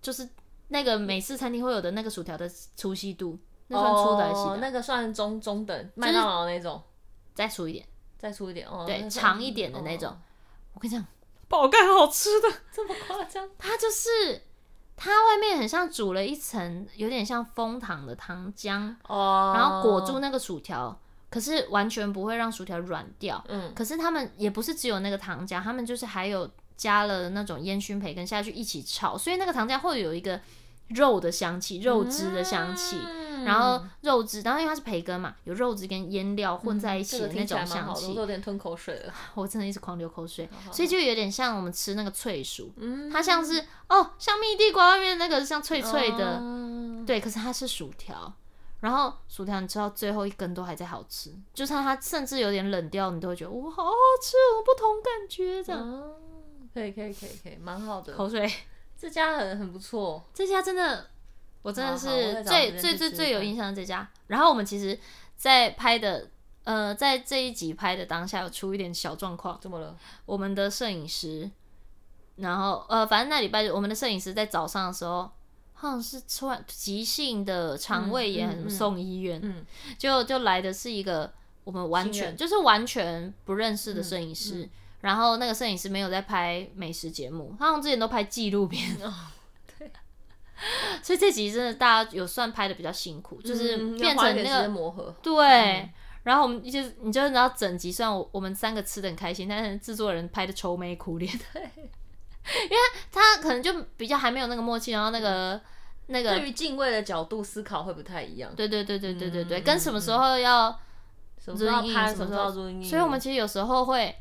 [0.00, 0.28] 就是
[0.68, 4.50] 那个美式餐厅会有的那个薯条的粗细度，那算粗的还是细的？
[4.50, 6.80] 哦，那个算中中等，麦当劳那种，
[7.34, 7.86] 再粗一点，
[8.18, 10.10] 再粗一点哦，对，长一点的那种。
[10.10, 10.18] 哦、
[10.74, 11.04] 我跟你讲。
[11.48, 13.48] 爆干好吃的，这么夸张？
[13.58, 14.42] 它就是
[14.96, 23.42] 它外面很像煮了一层，有点像枫糖的糖浆哦，然后裹住那个薯条，可是完全不会让薯条软掉。
[23.48, 30.40] 嗯，可是他们也不是只有那个糖浆，他们就是还有加了那种烟熏培根下去一起炒，所以那个糖浆会有一个
[30.88, 32.96] 肉的香气，肉汁的香气。
[32.96, 39.14] 嗯然后肉汁，然后因为它是培根嘛，有肉汁跟腌料混在一起的那种香气，我都有点吞口水了。
[39.34, 48.30] 我真的一直狂流口水，好好，所以就有点像我们吃那个脆薯，嗯、它像是哦，像蜜地瓜外面那个像脆脆的，嗯、对，可是它是薯条，
[48.80, 55.80] 然后薯条你吃到最后一根都还在好吃，就算它甚至有点冷掉，你都会觉得哇，好好吃，有不同感觉这样。
[55.80, 56.12] 嗯、
[56.74, 58.14] 可以可以可以可以，蛮好的。
[58.14, 58.52] 口水，
[58.98, 61.06] 这家很很不错，这家真的。
[61.62, 64.08] 我真的是最最最最有印象的这家。
[64.28, 64.98] 然后我们其实，
[65.36, 66.30] 在拍的
[66.62, 69.58] 呃，在这一集拍的当下，有出一点小状况。
[69.60, 69.94] 怎么了？
[70.24, 71.50] 我们的摄影师，
[72.36, 75.30] 然后呃，反正那礼拜我们的摄影师在早上的时候，
[75.74, 79.40] 好像是突然急性的肠胃炎，送医院。
[79.42, 79.66] 嗯，
[79.98, 81.30] 就就来的是一个
[81.64, 84.66] 我们完全就是完全不认识的摄影师。
[85.00, 88.96] 然后那个摄影师没有在拍美食节目，他们之前都拍纪录片。
[89.02, 89.14] 哦，
[89.78, 89.90] 对
[91.02, 95.14] 所以这集真的大家有算拍的比较辛苦，就是变成那个磨合。
[95.22, 95.46] 对，
[95.82, 95.90] 嗯、
[96.24, 101.32] 然后我们就你就知道整集，虽然我我们三个吃的很开心，但是制作人拍的愁眉苦脸。
[101.54, 102.76] 对，因为
[103.12, 105.60] 他可能就比较还没有那个默契，然后那个、嗯、
[106.08, 108.52] 那个对于敬畏的角度思考会不太一样。
[108.56, 110.76] 对对对对对对对，嗯、跟什么时候要
[111.38, 114.12] 什么时候拍，什么时候录音，所以我们其实有时候会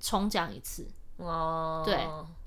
[0.00, 0.86] 重讲一次。
[1.18, 1.98] 哦，对。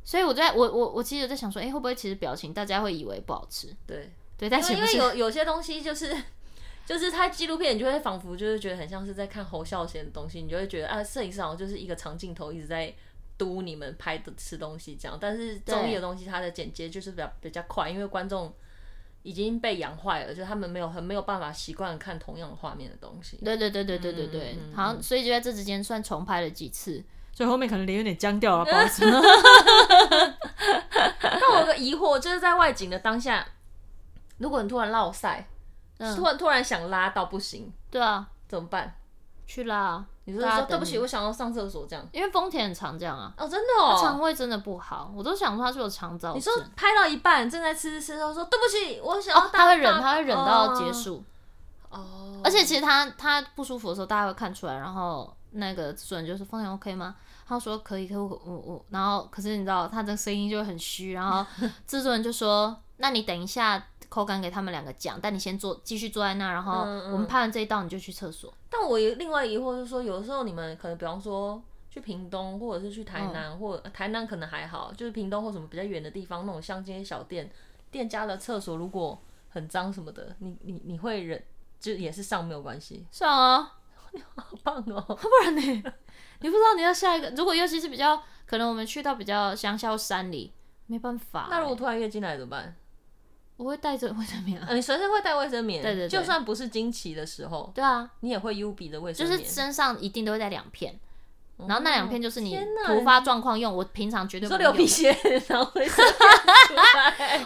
[0.03, 3.73] 所以我在我我我其实有在想说，哎、欸，会不会其实表情大家会以为不好吃？
[3.87, 6.13] 对对，但是因为有有些东西就是
[6.85, 12.93] 就是他纪录片，你就会仿佛就是觉得很像是在看侯孝贤的东西，你就会觉得啊，摄影师好像就是一个长镜头一直在
[13.37, 15.17] 嘟你们拍的吃东西这样。
[15.21, 18.53] 但是综艺的东西，它的剪接就是比较比较快，因为观众
[19.21, 23.37] 已经被养坏了，就他们没有很没有办法习惯看同样的画面的东西。
[23.37, 27.01] 对对对对对对对，嗯、好，所以就在这之间算重拍了几次，
[27.33, 29.03] 所以后面可能脸有点僵掉了，不好意思。
[31.19, 33.45] 但我有个疑惑，就是在外景的当下，
[34.37, 35.47] 如果你突然落赛。
[36.17, 38.93] 突然突然想拉到不行，对啊，怎么办？
[39.47, 40.03] 去拉。
[40.25, 42.05] 你说说对不起，我想要上厕所这样。
[42.11, 43.31] 因为丰田很常这样啊。
[43.37, 43.97] 哦，真的哦。
[44.01, 46.33] 肠胃真的不好，我都想说他是有肠燥。
[46.33, 49.47] 你说拍到一半正在吃吃，他说对不起，我想要。
[49.47, 51.23] 他会忍，他会忍到结束。
[51.89, 52.41] 哦。
[52.43, 54.75] 而且其实他他不舒服的时候，大家会看出来。
[54.75, 57.15] 然后那个主人就说：“丰田 OK 吗？”
[57.47, 61.13] 他说：“可以，可以，我我我。”然后可是你知道他的声音就很虚。
[61.13, 61.45] 然后
[61.87, 66.81] 制作人就说：“那你等一下。”口感给他们两个讲，但你先坐，继续坐在那，然后
[67.11, 68.51] 我们拍完这一道你就去厕所。
[68.51, 68.67] 嗯嗯。
[68.69, 77.51] 但我有另外疑惑就是说，有的时候你们可能，比方说去屏东，或者是去台南，嗯、或台南可能还好，就是屏东或什么比较远的地方，那种乡间小店，
[77.89, 81.43] 店家的厕所如果很脏什么的，你你你会忍，
[81.79, 83.07] 就也是上没有关系。
[83.11, 83.82] 上啊，你
[84.35, 85.01] 好棒哦！
[85.15, 85.61] 不然呢？
[86.41, 90.51] 你不知道你要下一个，如果尤其是比较可能我们去到比较乡下山里，
[90.87, 91.47] 没办法。
[91.49, 92.75] 那如果突然月经来怎么办？
[93.55, 100.99] 我会带着卫生棉啊，你随身会带卫生棉，对对对，就算不是经期的时候，对啊，你也会 U B 的卫生棉，就是身上一定都会带两片，
[101.67, 105.11] 然后那两片就是你突发状况用，我平常绝对不流鼻血，
[105.47, 105.95] 然后会 或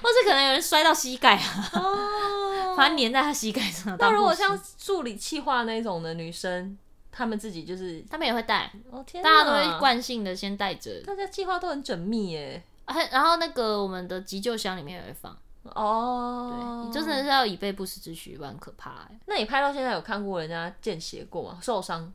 [0.09, 3.95] 是可能有人摔到膝盖啊，哦，反正粘在他膝盖上。
[3.99, 6.77] 那如果像助理气化那种的女生，
[7.11, 12.63] 她们自己就是，她们也会带，哦天，大家都会惯性的先带着，大家计划都很缜密耶，
[13.11, 15.35] 然后那个我们的急救箱里面也会放。
[15.73, 19.19] 哦，对，你真的是要以备不时之需，不然可怕哎。
[19.25, 21.59] 那你拍到现在有看过人家见血过吗？
[21.61, 22.13] 受伤？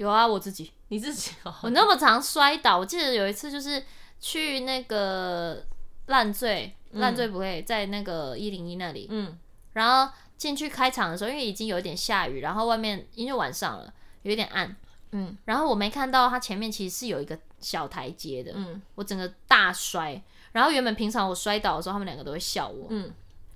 [0.00, 3.84] 有啊，我自己，你自己、哦， 我那么常摔倒，我记得有一次就是
[4.18, 5.62] 去那个
[6.06, 9.38] 烂醉，烂醉不会在那个一零一那里，嗯，
[9.74, 13.92] 然后进去开场的时候，因为已经有一点下雨，然后外面因为晚上了，
[14.22, 14.74] 有一点暗，
[15.12, 20.22] 嗯，然后我没看到它前面其实是有一个小台阶的，嗯，我整个大摔。
[20.52, 22.86] 然后原本平常我摔倒的时候，他们两个都会笑我。
[22.88, 23.12] 嗯，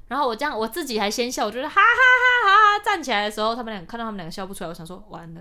[0.09, 2.85] 然后我这样我自己还先笑，我就是哈哈哈哈哈。
[2.85, 5.41] 站起来的时候，他们两个看到他们两个笑不出来，我想说完了。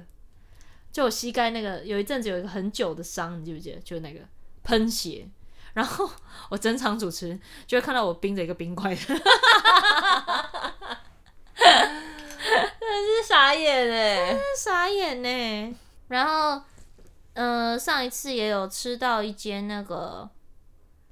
[0.93, 3.79] 就我膝盖那个有一阵子有一个很久的伤，你记不记得？
[3.81, 4.21] 就那个
[4.63, 5.27] 喷血。
[5.73, 6.07] 然后
[6.49, 9.17] 我整场主持就会看到我冰着一个冰块的，真
[13.07, 15.75] 是傻眼哎，傻眼呢。
[16.09, 16.63] 然后
[17.33, 20.29] 嗯、呃，上一次也有吃到一间那个。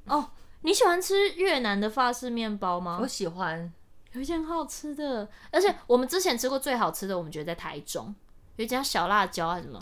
[0.06, 0.30] 哦，
[0.62, 3.00] 你喜欢吃越南的法式面包吗？
[3.02, 3.74] 我喜欢，
[4.12, 8.14] 有一件很好吃的，而且我们之前吃过最好吃的，我们觉得在台中
[8.62, 9.80] 有一家小辣椒还是什么。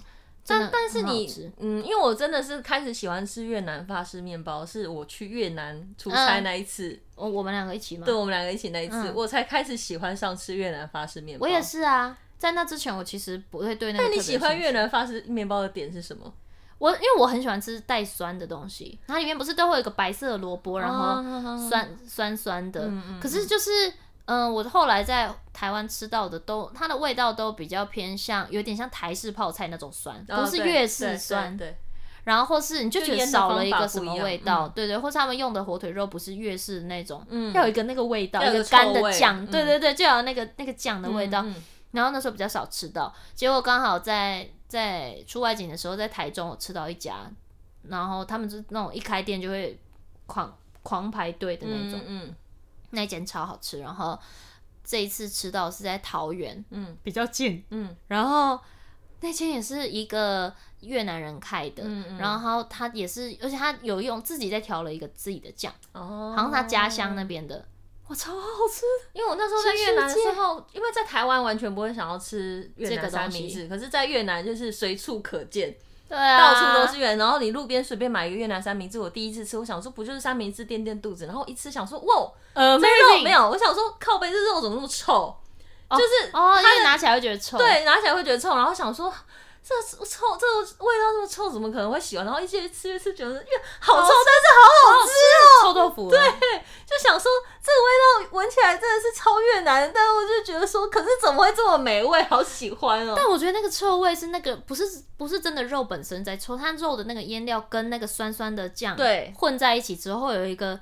[0.47, 8.05] 但但是你，嗯，因为我真的是开始喜欢吃越南法式面包，是我去越南出差那一次，我、嗯、我们两个一起吗？
[8.05, 11.43] 对，我们两个一起那一次，嗯、我才开始喜欢上吃越南法式面包。
[11.43, 14.05] 我也是啊，在那之前我其实不会对那个。
[14.05, 16.33] 但你喜欢越南法式面包的点是什么？
[16.79, 21.21] 我因为我很喜欢吃带酸的东西，它里面不是都会有一个白色的萝卜，然后
[21.69, 22.87] 酸、oh, 酸酸的。
[22.87, 23.93] 嗯嗯、可是就是，
[24.29, 31.57] 嗯、呃，我后来在台湾吃到的都，它的味道都比较偏向，有点像台式泡菜那种酸，不是粤式酸。
[31.57, 31.77] 对。
[32.25, 41.43] 然后或是你就觉得少了一个什么味道，嗯、对，对对，或是他们用的火腿肉不是粤式那种，嗯，要有一个那个味道，一个干的酱，嗯、对对对，就有那个那个酱的味道。
[41.91, 44.49] 然后那时候比较少吃到，结果刚好在。
[44.69, 47.27] 在出外景的时候，在台中我吃到一家，
[47.87, 49.79] 然后他们就那种一开店就会
[50.27, 52.35] 狂狂排队的那种，嗯，嗯
[52.91, 53.79] 那间超好吃。
[53.79, 54.17] 然后
[54.83, 58.59] 这一次吃到是在桃园，嗯，比较近，嗯，然后
[59.21, 67.65] 那间也是一个越南人开的，嗯嗯，然后他也是，而且他有用自己在调了一个自己的酱，哦，好像他家乡那边的。
[68.07, 68.41] 哇，超好
[68.73, 68.87] 吃！
[69.13, 75.77] 因为我那时候在越南的时候，因为在台湾完全不会想要吃越南三明治，可是在越南就是随处可见，
[76.09, 77.19] 对啊，到处都是越南。
[77.19, 85.33] 然后你路边随便买一个越南三明治，我第一次吃，我想说不就是三明治垫垫肚子，然后一吃想说哇，呃，这肉没有，我想说靠背，这肉怎么那么臭？
[85.91, 89.13] 就是哦，因为拿起来会觉得臭，对，拿起来会觉得臭，然后想说。
[89.63, 92.25] 这臭，这个味道这么臭，怎么可能会喜欢？
[92.25, 93.49] 然后一直吃一吃，觉得越
[93.79, 96.09] 好臭，但是好好吃哦，臭豆腐。
[96.09, 97.31] 对，就想说
[97.63, 102.21] 这个味道闻起来真的是超越南，但我就觉得说，可是怎么会这么美味？
[102.23, 103.13] 好喜欢哦。
[103.15, 104.83] 但我觉得那个臭味是那个不是
[105.17, 110.79] 不是真的肉本身在臭，它肉的那个腌料跟那个酸酸的酱对混在一起之后，会有一个。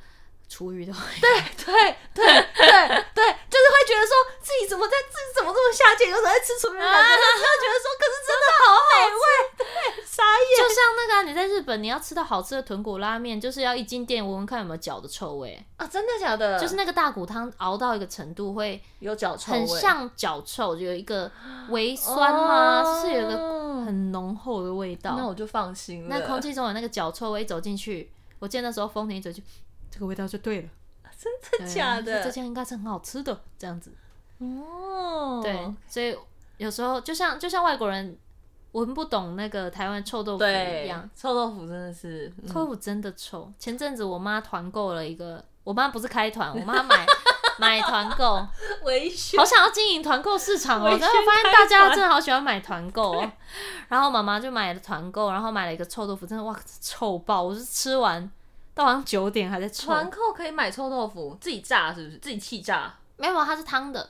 [0.47, 5.95] 厨余的 味道，对对对对对，就是会觉得说自己怎么在自己怎么这么下
[6.43, 9.21] 吃粗面包，但是你又觉得说，可是真的好美味，
[9.57, 10.57] 对，傻眼。
[10.57, 16.59] 就像那个、啊、你在日本，你要吃到好吃的豚骨拉面，就是要一进店闻闻看有没有脚的臭味啊，真的假的？
[16.59, 21.29] 就是那个大骨汤熬到一个程度会有脚臭味，很像脚臭，就有一个
[21.69, 22.81] 微酸吗？
[22.83, 23.37] 哦、是有一个
[23.85, 25.15] 很浓厚的味道。
[25.17, 26.17] 那我就放心了。
[26.17, 29.49] 那空气中有那个脚臭味，一走进去，我记得那时候风田一走进去，
[29.97, 30.69] 这个味道就对了。
[31.17, 32.23] 真的假的？
[32.23, 33.91] 这家应该是很好吃的，这样子。
[34.37, 36.15] 哦，对，所以
[36.57, 38.15] 有时候就像就像外国人
[38.73, 43.51] 闻不懂那个台湾臭豆腐一样，臭豆腐真的是，臭豆腐真的臭。
[43.57, 47.03] 前阵子我妈团购了一个，我妈不是开团，我妈买
[47.57, 48.35] 买团购，
[49.39, 50.89] 好想要经营团购市场哦。
[50.99, 53.31] 然后发现大家真的好喜欢买团购哦。
[53.87, 57.41] 然后妈妈就买了团购，然后买了一个臭豆腐，真的哇，臭爆！
[57.41, 58.29] 我是吃完。
[58.77, 59.87] 到晚上九点还在臭。
[59.87, 62.17] 团购可以买臭豆腐，自己炸是不是？
[62.17, 62.93] 自己气炸？
[63.15, 64.07] 没有，它是汤的，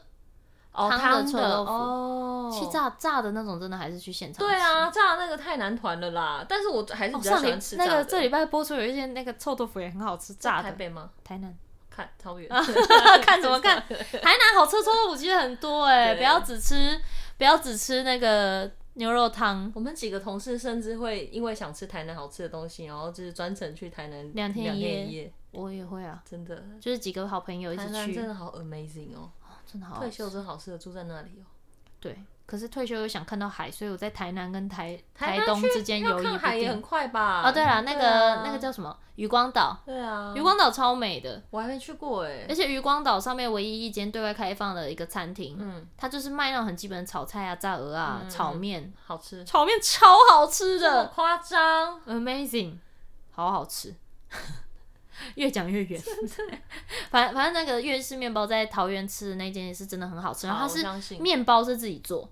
[0.73, 1.71] 汤的臭豆腐。
[1.71, 4.45] 哦，气炸炸的那种，真的还是去现场。
[4.45, 6.45] 对啊，炸的那个太难团了啦。
[6.49, 7.89] 但是我还是比较喜欢吃炸的。
[7.89, 10.63] 那个这礼拜播出有一些那个臭豆腐也很好吃，炸的。
[10.63, 11.09] 台北吗？
[11.23, 11.55] 台南。
[11.89, 12.47] 看超远。
[13.23, 13.77] 看怎么看？
[13.87, 13.89] 台
[14.21, 16.99] 南好吃臭豆腐其实很多哎，不要只吃，
[17.37, 18.69] 不要只吃那个。
[18.97, 24.79] 牛肉汤，我们几个同事甚至会因为想吃台南好吃的东西，然后就是专程去台南两天一
[25.11, 25.31] 夜。
[25.51, 27.87] 我也会啊，真的，就是几个好朋友一起去。
[27.87, 29.31] 台南真的好 amazing 哦，
[29.65, 29.99] 真的好。
[29.99, 31.45] 退休真好适合住在那里哦。
[31.99, 32.17] 对。
[32.47, 36.39] 可是退休又想看到海，所以我在台南跟台台东之间游移不定。
[36.39, 37.43] 海也很快吧？
[37.45, 38.97] 哦，对了，那个那个叫什么？
[39.15, 39.77] 渔光岛。
[39.85, 40.33] 对啊。
[40.33, 42.45] 渔光岛超美的，我还没去过哎。
[42.47, 49.43] 而且渔光岛上面唯一一间对外开放的一个餐厅，嗯，它就是卖那种很基本的炒菜啊、炸鹅啊、炒面，好吃。
[49.43, 52.77] 炒面超好吃的，夸张，amazing，
[53.31, 53.93] 好好吃。
[55.35, 56.01] 越讲越远，
[57.09, 62.29] 反反正那个粤式面包在桃园吃的那间也是真的很好吃，然后它是面包是自己做。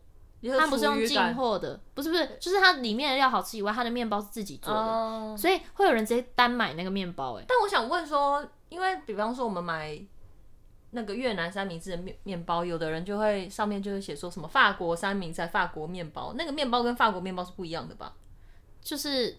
[0.51, 7.39] 它不是用进货的，不是不是，就是它里面的料好吃以外，它的面包是自己做的，uh, 所以会有人直接单买那个面包。
[7.39, 9.99] 哎，但我想问说，因为比方说我们买
[10.91, 18.13] 那个越南三明治的面面包，有的人就会上面就会写说什么法国三明治、法国面包，那个面包跟法国面包是不一样的吧？
[18.81, 19.37] 就是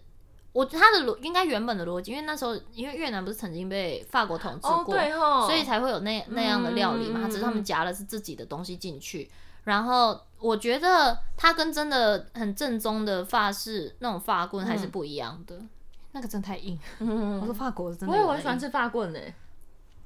[0.52, 9.30] 我它的逻应该原本的逻辑，因为那时候因为越南不是曾经被法国统治过，oh, 对哦，所以才会有那那样的料理嘛，嗯、只是他们夹的是自己的东西进去。
[9.64, 15.68] 然后我觉得它跟真的很正宗的法式那种法棍还是不一样的，嗯、
[16.12, 16.78] 那个真的太硬。
[16.98, 19.20] 嗯、我说法国真的，我也很喜欢吃法棍呢。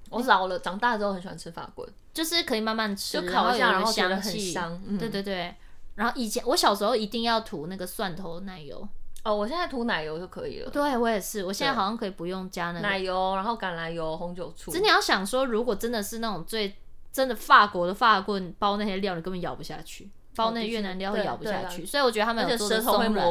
[0.09, 4.81] 我老了，长大之后很喜欢吃法棍，就是可以慢慢吃，就烤一下，然后觉得很香。
[4.99, 5.55] 对对对。
[5.97, 8.89] 然后以前我小时候一定要涂那个蒜头奶油。
[9.25, 10.71] 哦，我现在涂奶油就可以了。
[10.71, 14.71] 对，我也是，我现在好像可以不用加那个奶油，然后橄榄油、红酒、醋。
[14.71, 16.77] 真的要想说，如果真的是那种最。
[17.13, 20.05] 真的法国的法棍包那些料，你根本咬不下去；
[20.41, 21.85] 包那越南料会咬不下去。
[21.85, 23.27] 所以我觉得他们有做的松软，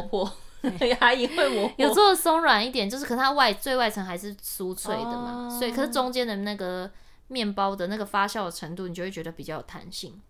[0.87, 1.73] 牙龈会磨破。
[1.77, 5.49] 有做的松软一点，就是可是它外最外层还是酥脆的嘛。
[5.49, 6.89] 所以可是中间的那个
[7.27, 10.21] 面包的那个发酵的程度，你就会觉得比较有弹性，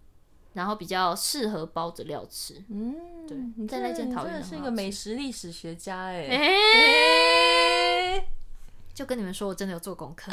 [0.54, 2.64] 然后比较适合包着料吃。
[2.70, 2.96] 嗯，
[3.28, 3.38] 对。
[3.58, 6.28] 你在那间桃园真的是一个美食历史学家哎。
[9.00, 10.30] 就跟你们说，我真的有做功课。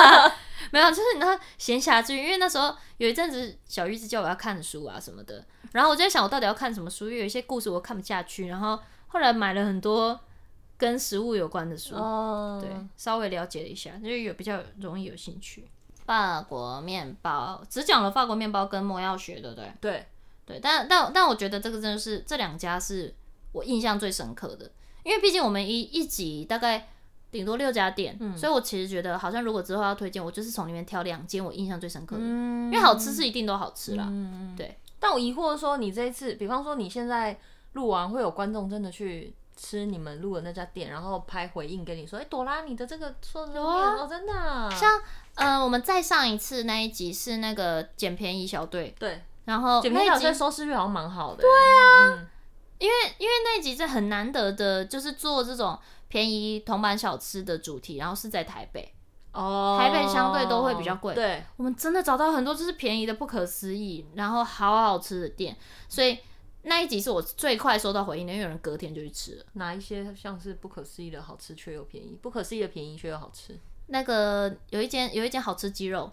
[0.72, 10.18] 没有，就是你知道闲暇之余，因为那时候有一阵子小玉子叫我要看书啊什么的，然后我就在想我到底要看什么书，因为有一些故事我看不下去，然后后来买了很多
[10.78, 15.68] 跟食物有关的书，哦、对，稍微了解了一下，就有比较容易有兴趣。
[16.06, 19.70] 法国面包只讲了法国面包跟魔药学，对不对？
[19.78, 20.06] 对
[20.46, 23.14] 对，但但但我觉得这个真的是这两家是
[23.52, 26.88] 我印象最深刻的，因为毕竟我们一一集大概。
[27.30, 34.06] 顶多六家店，嗯、所以我其实觉得好像如果之后要推荐，我就是从里面挑两间我印象最深刻的，嗯、因为好吃是一定都好吃啦。
[34.08, 37.38] 嗯、对，但我疑惑说，你这一次，比方说你现在
[37.72, 44.70] 录完，会有观众真的去吃你们录的那家店，然后拍回应跟你说，哎、欸，朵拉，你的这个说的有哦，真的、啊。
[44.70, 44.90] 像
[45.34, 52.28] 呃，我们再上一次那一集是那个捡便宜小队，对，然后捡便宜小队收视率好像蛮好的，对啊，嗯、
[52.78, 55.78] 因为因为那一集是很难得的，就是做这种。
[56.16, 58.90] 便宜铜板小吃的主题，然后是在台北
[59.32, 61.14] 哦，台北相对都会比较贵。
[61.14, 65.54] 对，我们真的找到很多就是便宜的不可思议，然后好好吃的店，
[65.90, 66.16] 所以
[66.62, 69.44] 那一集是我最快收到回应的，因为有人隔天就去吃了。
[69.52, 72.18] 哪一些像是不可思议的好吃却又便宜？
[72.22, 73.54] 不可思议的便宜却又好吃？
[73.88, 76.10] 那个有一间有一间好吃鸡肉，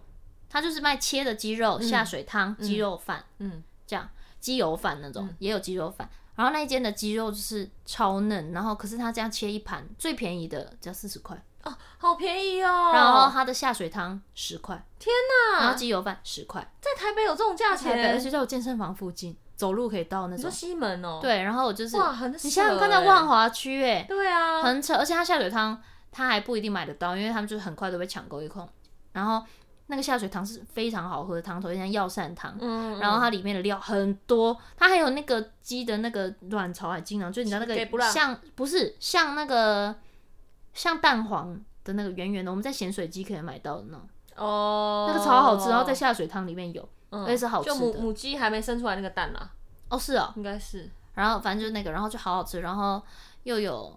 [0.50, 4.10] 它就是卖切的鸡肉下水汤鸡肉饭，嗯，这样
[4.42, 6.10] 鸡油饭那种也有鸡肉饭。
[6.36, 12.92] 然后那一间的鸡肉就是超嫩，然后可是他这样切一盘，最便宜的只要四十块哦，好便宜哦。
[12.94, 15.14] 然后他的下水汤十块，天
[15.54, 15.62] 哪！
[15.62, 17.96] 然后鸡油饭十块，在台北有这种价钱？
[17.96, 20.50] 台北，而且在我健身房附近，走路可以到那种。
[20.52, 21.20] 西门哦？
[21.22, 22.40] 对，然后我就是哇，很扯。
[22.44, 24.96] 你想想看，在万华区，哎，对啊，很扯。
[24.96, 25.82] 而且它下水汤，
[26.12, 28.68] 它还不一定买得到，因为他们就是很快都被抢购一空。
[29.14, 29.46] 然后
[29.88, 32.56] 那个下水汤是非常好喝的汤头，就像药膳汤。
[32.60, 33.00] 嗯。
[33.00, 39.96] 然后它里面的料很多，它还有那个鸡的那个卵巢还经常，就你知道那个像不是像那个
[40.74, 44.08] 像蛋黄的那个圆圆的，我们在咸水鸡可以买到的那种。
[44.38, 45.06] 哦。
[45.12, 46.88] 那个超好吃，然后在下水汤里面有。
[47.16, 49.52] 而且是好吃的，就母母鸡还没生出来那个蛋啊？
[49.90, 50.90] 哦，是哦，应该是。
[51.14, 53.00] 然后反正就是那个，然后就好好吃，然后
[53.44, 53.96] 又有，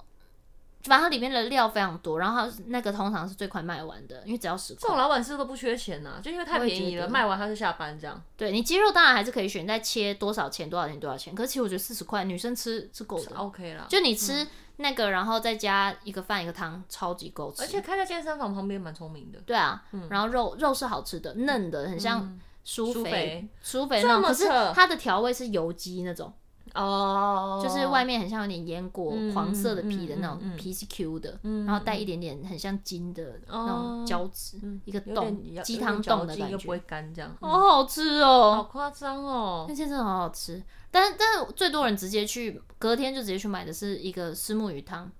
[0.89, 4.81] 反正它里面的料非常多，然后那个通常是最快卖完的，因为只要十块。
[4.83, 6.21] 这种老板是不是都不缺钱呐？
[6.23, 8.21] 就因为太便宜了，卖完他就下班这样。
[8.37, 11.35] 对，你鸡肉当然还是可以选，再切多少钱多少钱多少钱。
[11.35, 13.87] 可是其实我觉得四十块女生吃是够的，OK 了。
[13.89, 17.63] 就你吃那个，然后再加一个饭一个汤，超级够吃。
[17.63, 19.39] 而且开在健身房旁边蛮聪明的。
[19.47, 22.39] 对啊，然后肉肉是好吃的，嫩的，很像。
[22.69, 26.33] 酥肥，酥肥那种，可是它的调味是油鸡那种
[26.77, 45.11] 哦，就是外面很像有点腌果黄色的皮的那种，皮是 Q 的，然后带一点点很像筋的那种胶质，一个洞鸡汤冻的感觉，不会干这样，好好吃哦，好夸张哦，那些真的好好吃，但是但是最多人直接去隔天就直接去买的是一个虱目鱼汤，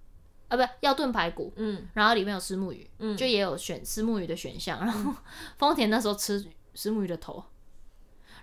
[0.49, 5.13] 啊，不要炖排骨，嗯，然后里面有石目鱼，嗯，就也有选石目鱼的选项，然后
[5.57, 6.47] 丰田那时候吃。
[6.79, 7.43] 石目鱼的头，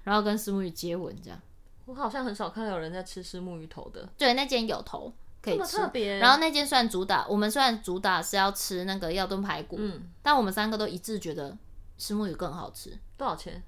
[0.01, 1.39] 然后跟石目鱼接吻，这样。
[1.85, 4.07] 我好像很少看到有人在吃虱目鱼头的。
[4.17, 5.11] 对，那间有头
[5.41, 5.77] 可以吃。
[6.19, 11.57] 然后那间算主打，我们虽然主打是要吃那个药炖排骨，嗯，但我们三个都一致觉得
[11.97, 12.97] 石木鱼更好吃。
[13.17, 13.61] 多少钱？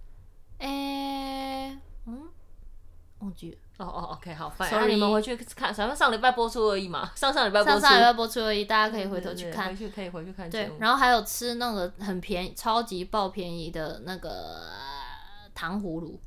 [0.60, 2.30] 诶、欸，嗯，
[3.20, 3.58] 忘记了。
[3.78, 4.70] 哦哦，OK，好，fine。
[4.70, 10.50] 所以你们回去看，反正上礼拜播出而已嘛，上上礼拜播出，上上礼拜播出而已，大家可以回头去看，回去可以回去看。
[10.50, 14.62] 对，然后还有吃那个很便宜、超级爆便宜的那个
[15.54, 16.18] 糖葫芦，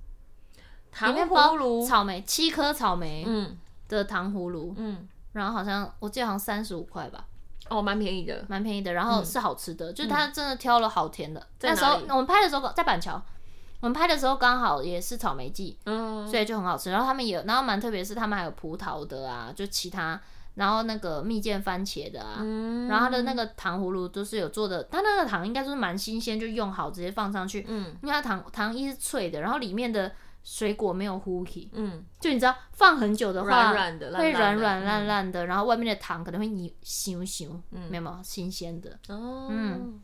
[0.91, 1.87] 糖葫芦。
[1.87, 3.57] 草莓七颗草莓，嗯，
[3.89, 7.25] 的糖葫芦，嗯，然后好像我记得好像三十五块吧，
[7.69, 11.47] 哦，蛮便宜的，蛮便宜的，然后是好吃的，就是他真的挑了好甜的。
[11.61, 13.21] 那时候我们拍的时候在板桥。
[13.81, 16.91] 我们拍的时候刚好也是草莓季，嗯，所以就很好吃。
[16.91, 20.21] 然后他们也，然后蛮特别是他们还有葡萄的啊，就其他，
[20.57, 30.11] 然后那个蜜饯番茄的啊，嗯，然后它的那个糖葫芦都是有做的，它那个糖应该就是蛮新鲜，就用好直接放上去，嗯，因为它糖糖衣是脆的，然后里面的
[30.51, 40.01] 水果没有糊起，嗯，就你知道放很久的话，软软的，会软软烂烂的，然后外面的糖可能会你咻咻，嗯，没有新鲜的，哦，嗯。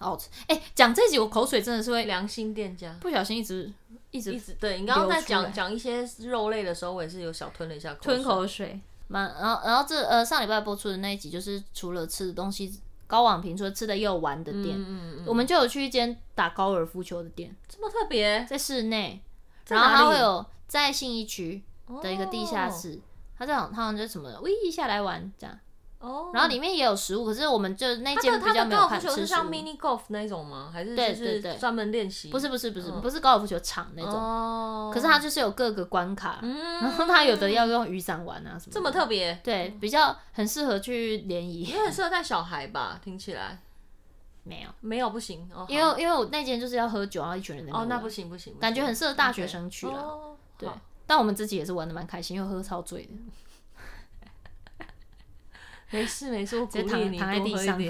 [0.00, 0.28] 好吃。
[0.46, 0.60] 哎！
[0.76, 3.72] 讲这集我口水真的是会良心店家，不小心一直
[4.12, 8.14] 一直一直对你刚刚在讲讲一些肉类的时候，我也是有小吞了一下口水。
[8.14, 8.80] 吞口水。
[9.08, 15.24] 蛮然后然后这呃上礼拜播出的那一集就是除了吃的东西高网评，除了吃的也有玩的店，嗯嗯。
[15.26, 19.20] 我们就有去一间打高尔夫球的店，这么特别，在室内，
[19.68, 21.62] 然后它会有在信义区
[22.02, 23.00] 的一个地下室，
[23.36, 25.58] 它这种它好像就什么喂一下来玩这样。
[26.00, 29.16] 哦，然后里面也有食物，可是我们就那间比较没有看吃食物。
[29.16, 30.70] 是像 mini golf 那种吗？
[30.72, 32.28] 还是就是专门练习？
[32.28, 34.14] 不是不是不是不是高尔夫球场那种。
[34.14, 34.92] 哦。
[34.94, 36.38] 可是它就是有各个关卡，
[36.80, 38.70] 然后它有的要用雨伞玩啊什么。
[38.70, 39.40] 这么特别？
[39.42, 41.62] 对，比较很适合去联谊。
[41.62, 43.00] 也很适合带小孩吧？
[43.02, 43.60] 听起来。
[44.48, 47.78] 没有没有不行哦，因为因为我那间就是要喝酒，然后一群人在那。
[47.78, 48.58] 哦，那不行不行。
[48.58, 50.36] 感觉很适合大学生去了。
[50.56, 50.68] 对。
[51.06, 53.12] 但我们自己也是玩的蛮开心，因为喝超醉的。
[55.90, 57.78] 没事没事，我鼓励你躺在地上。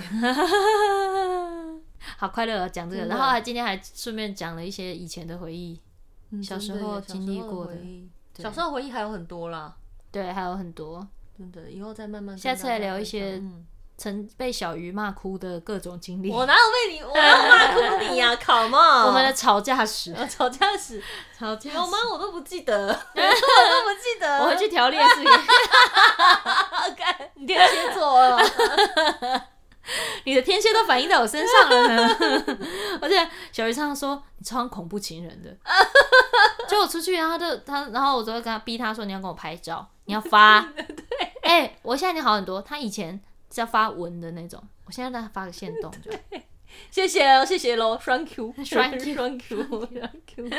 [2.17, 5.81] 好快乐啊，讲这个，然后还今天还顺便讲了一些以前的回忆，
[6.43, 7.77] 小时候经历过的。
[8.37, 9.77] 小时候回忆还有很多啦，
[10.13, 11.07] 对，还有很多。
[11.37, 12.39] 真的，以后再慢慢。
[12.39, 13.43] 下次来聊一些
[13.99, 16.31] 曾被小鱼骂哭的各种经历。
[16.31, 18.35] 我哪有被你，我有骂哭你呀？
[18.41, 19.05] 考吗？
[19.05, 21.03] 我们的吵架史， 吵架史，
[21.37, 21.99] 吵架有吗？
[22.13, 24.39] 我都不记得， 我都不记得。
[24.39, 25.43] 我回去调练试一下。
[27.35, 28.41] 你天蝎座了，
[30.25, 32.17] 你的天蝎都反映在我身上了呢。
[33.03, 35.51] 而且小鱼常常说你超恐怖情人的，
[36.69, 40.59] 就我出去，然后他就他，然后我就会跟他逼他说你要跟我拍照，你要发。
[41.43, 43.19] 哎、欸，我现在已经好很多，他以前
[43.53, 46.11] 是要发文的那种，我现在让他发个线动 就。
[46.91, 50.51] 谢谢哦，谢谢喽，Thank you，Thank you，Thank you，Thank you。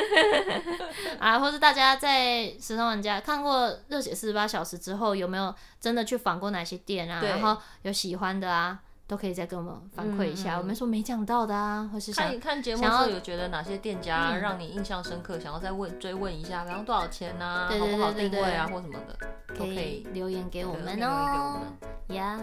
[1.20, 7.22] 啊，或者大家在时尚玩家看过《热血四十八小时》之后，有没有真的去访过哪些店啊？
[7.22, 8.80] 然后有喜欢的啊，
[9.10, 21.58] 都可以再给我们反馈一下我们说没讲到的啊或是想看节目想要有觉得哪些店家让你印象深刻想要再问追问一下然后多少钱呐好不好定位啊或什么的都可以留言给我们哦
[22.10, 22.38] 呀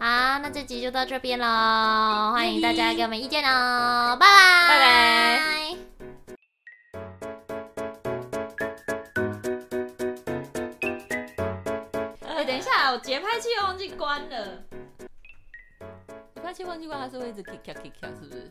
[0.00, 1.46] 好那这集就到这边喽
[2.32, 5.78] 欢迎大家给我们意见哦拜拜拜拜。
[12.44, 14.62] 等一下我节拍器忘记关了。
[16.48, 18.50] 节拍器忘记关，它是会一直 kick kick kick kick，是不是？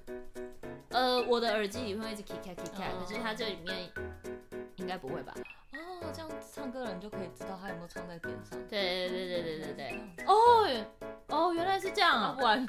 [0.90, 3.90] 呃，我的耳机里会一直 kick kick kick kick，可是它这里面
[4.76, 5.34] 应该不会吧？
[5.74, 8.60] 哦，这样唱歌的人就可以知道他有没有唱在点上。
[8.70, 10.26] 对对对对对对对。
[10.28, 10.86] 哦
[11.30, 12.36] 哦，原来是这样啊！
[12.40, 12.68] 不然 应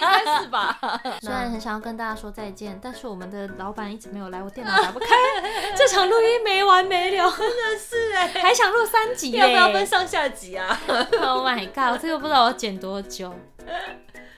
[0.00, 0.76] 该是吧。
[1.22, 5.06] 虽然很想要跟大家说再见，但是我们的老板一直没有来，我电脑打不开。
[5.76, 13.32] 这场录音没完没了，真的是哎，还想录三集，要不要分上下集啊？Oh my god，我这个不知道我要剪多久。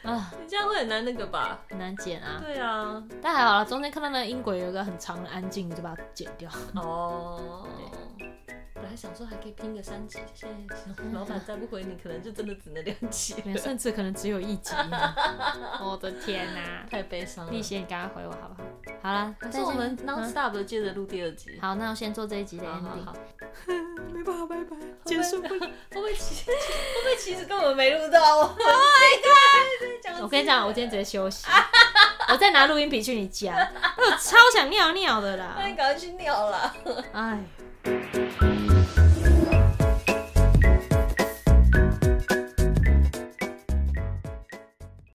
[0.03, 1.61] 啊，你这样会很难那个吧？
[1.71, 2.43] 很难剪啊。
[2.45, 6.51] 对啊，但还好啦，中间看到那个音轨有一个很长的安静，就把它剪掉。
[6.75, 7.67] 哦，
[8.47, 8.57] 对。
[8.83, 14.75] 本来想说还可以拼个三集，现在 老板再不回你，可能就真的只能两集，甚至可能只有一集。
[15.81, 17.53] 我的天哪， 太悲伤了。
[17.53, 18.69] 丽贤，你赶快回我好不好？
[19.05, 21.57] 好了，可是我们 non stop 的接着录第二集。
[21.63, 23.05] 好，那我先做这一集的 ending。
[23.05, 23.15] 好，
[24.13, 25.61] 没办法，拜拜，结束不了。
[25.61, 30.23] 会不会其实会不会其实根本没录到？Oh my god！
[30.23, 31.47] 我跟你讲，我今天直接休息，
[32.29, 33.71] 我再拿录音笔去你家。
[33.97, 36.75] 我超想尿尿的啦，那你赶快去尿啦。
[37.13, 37.45] 哎。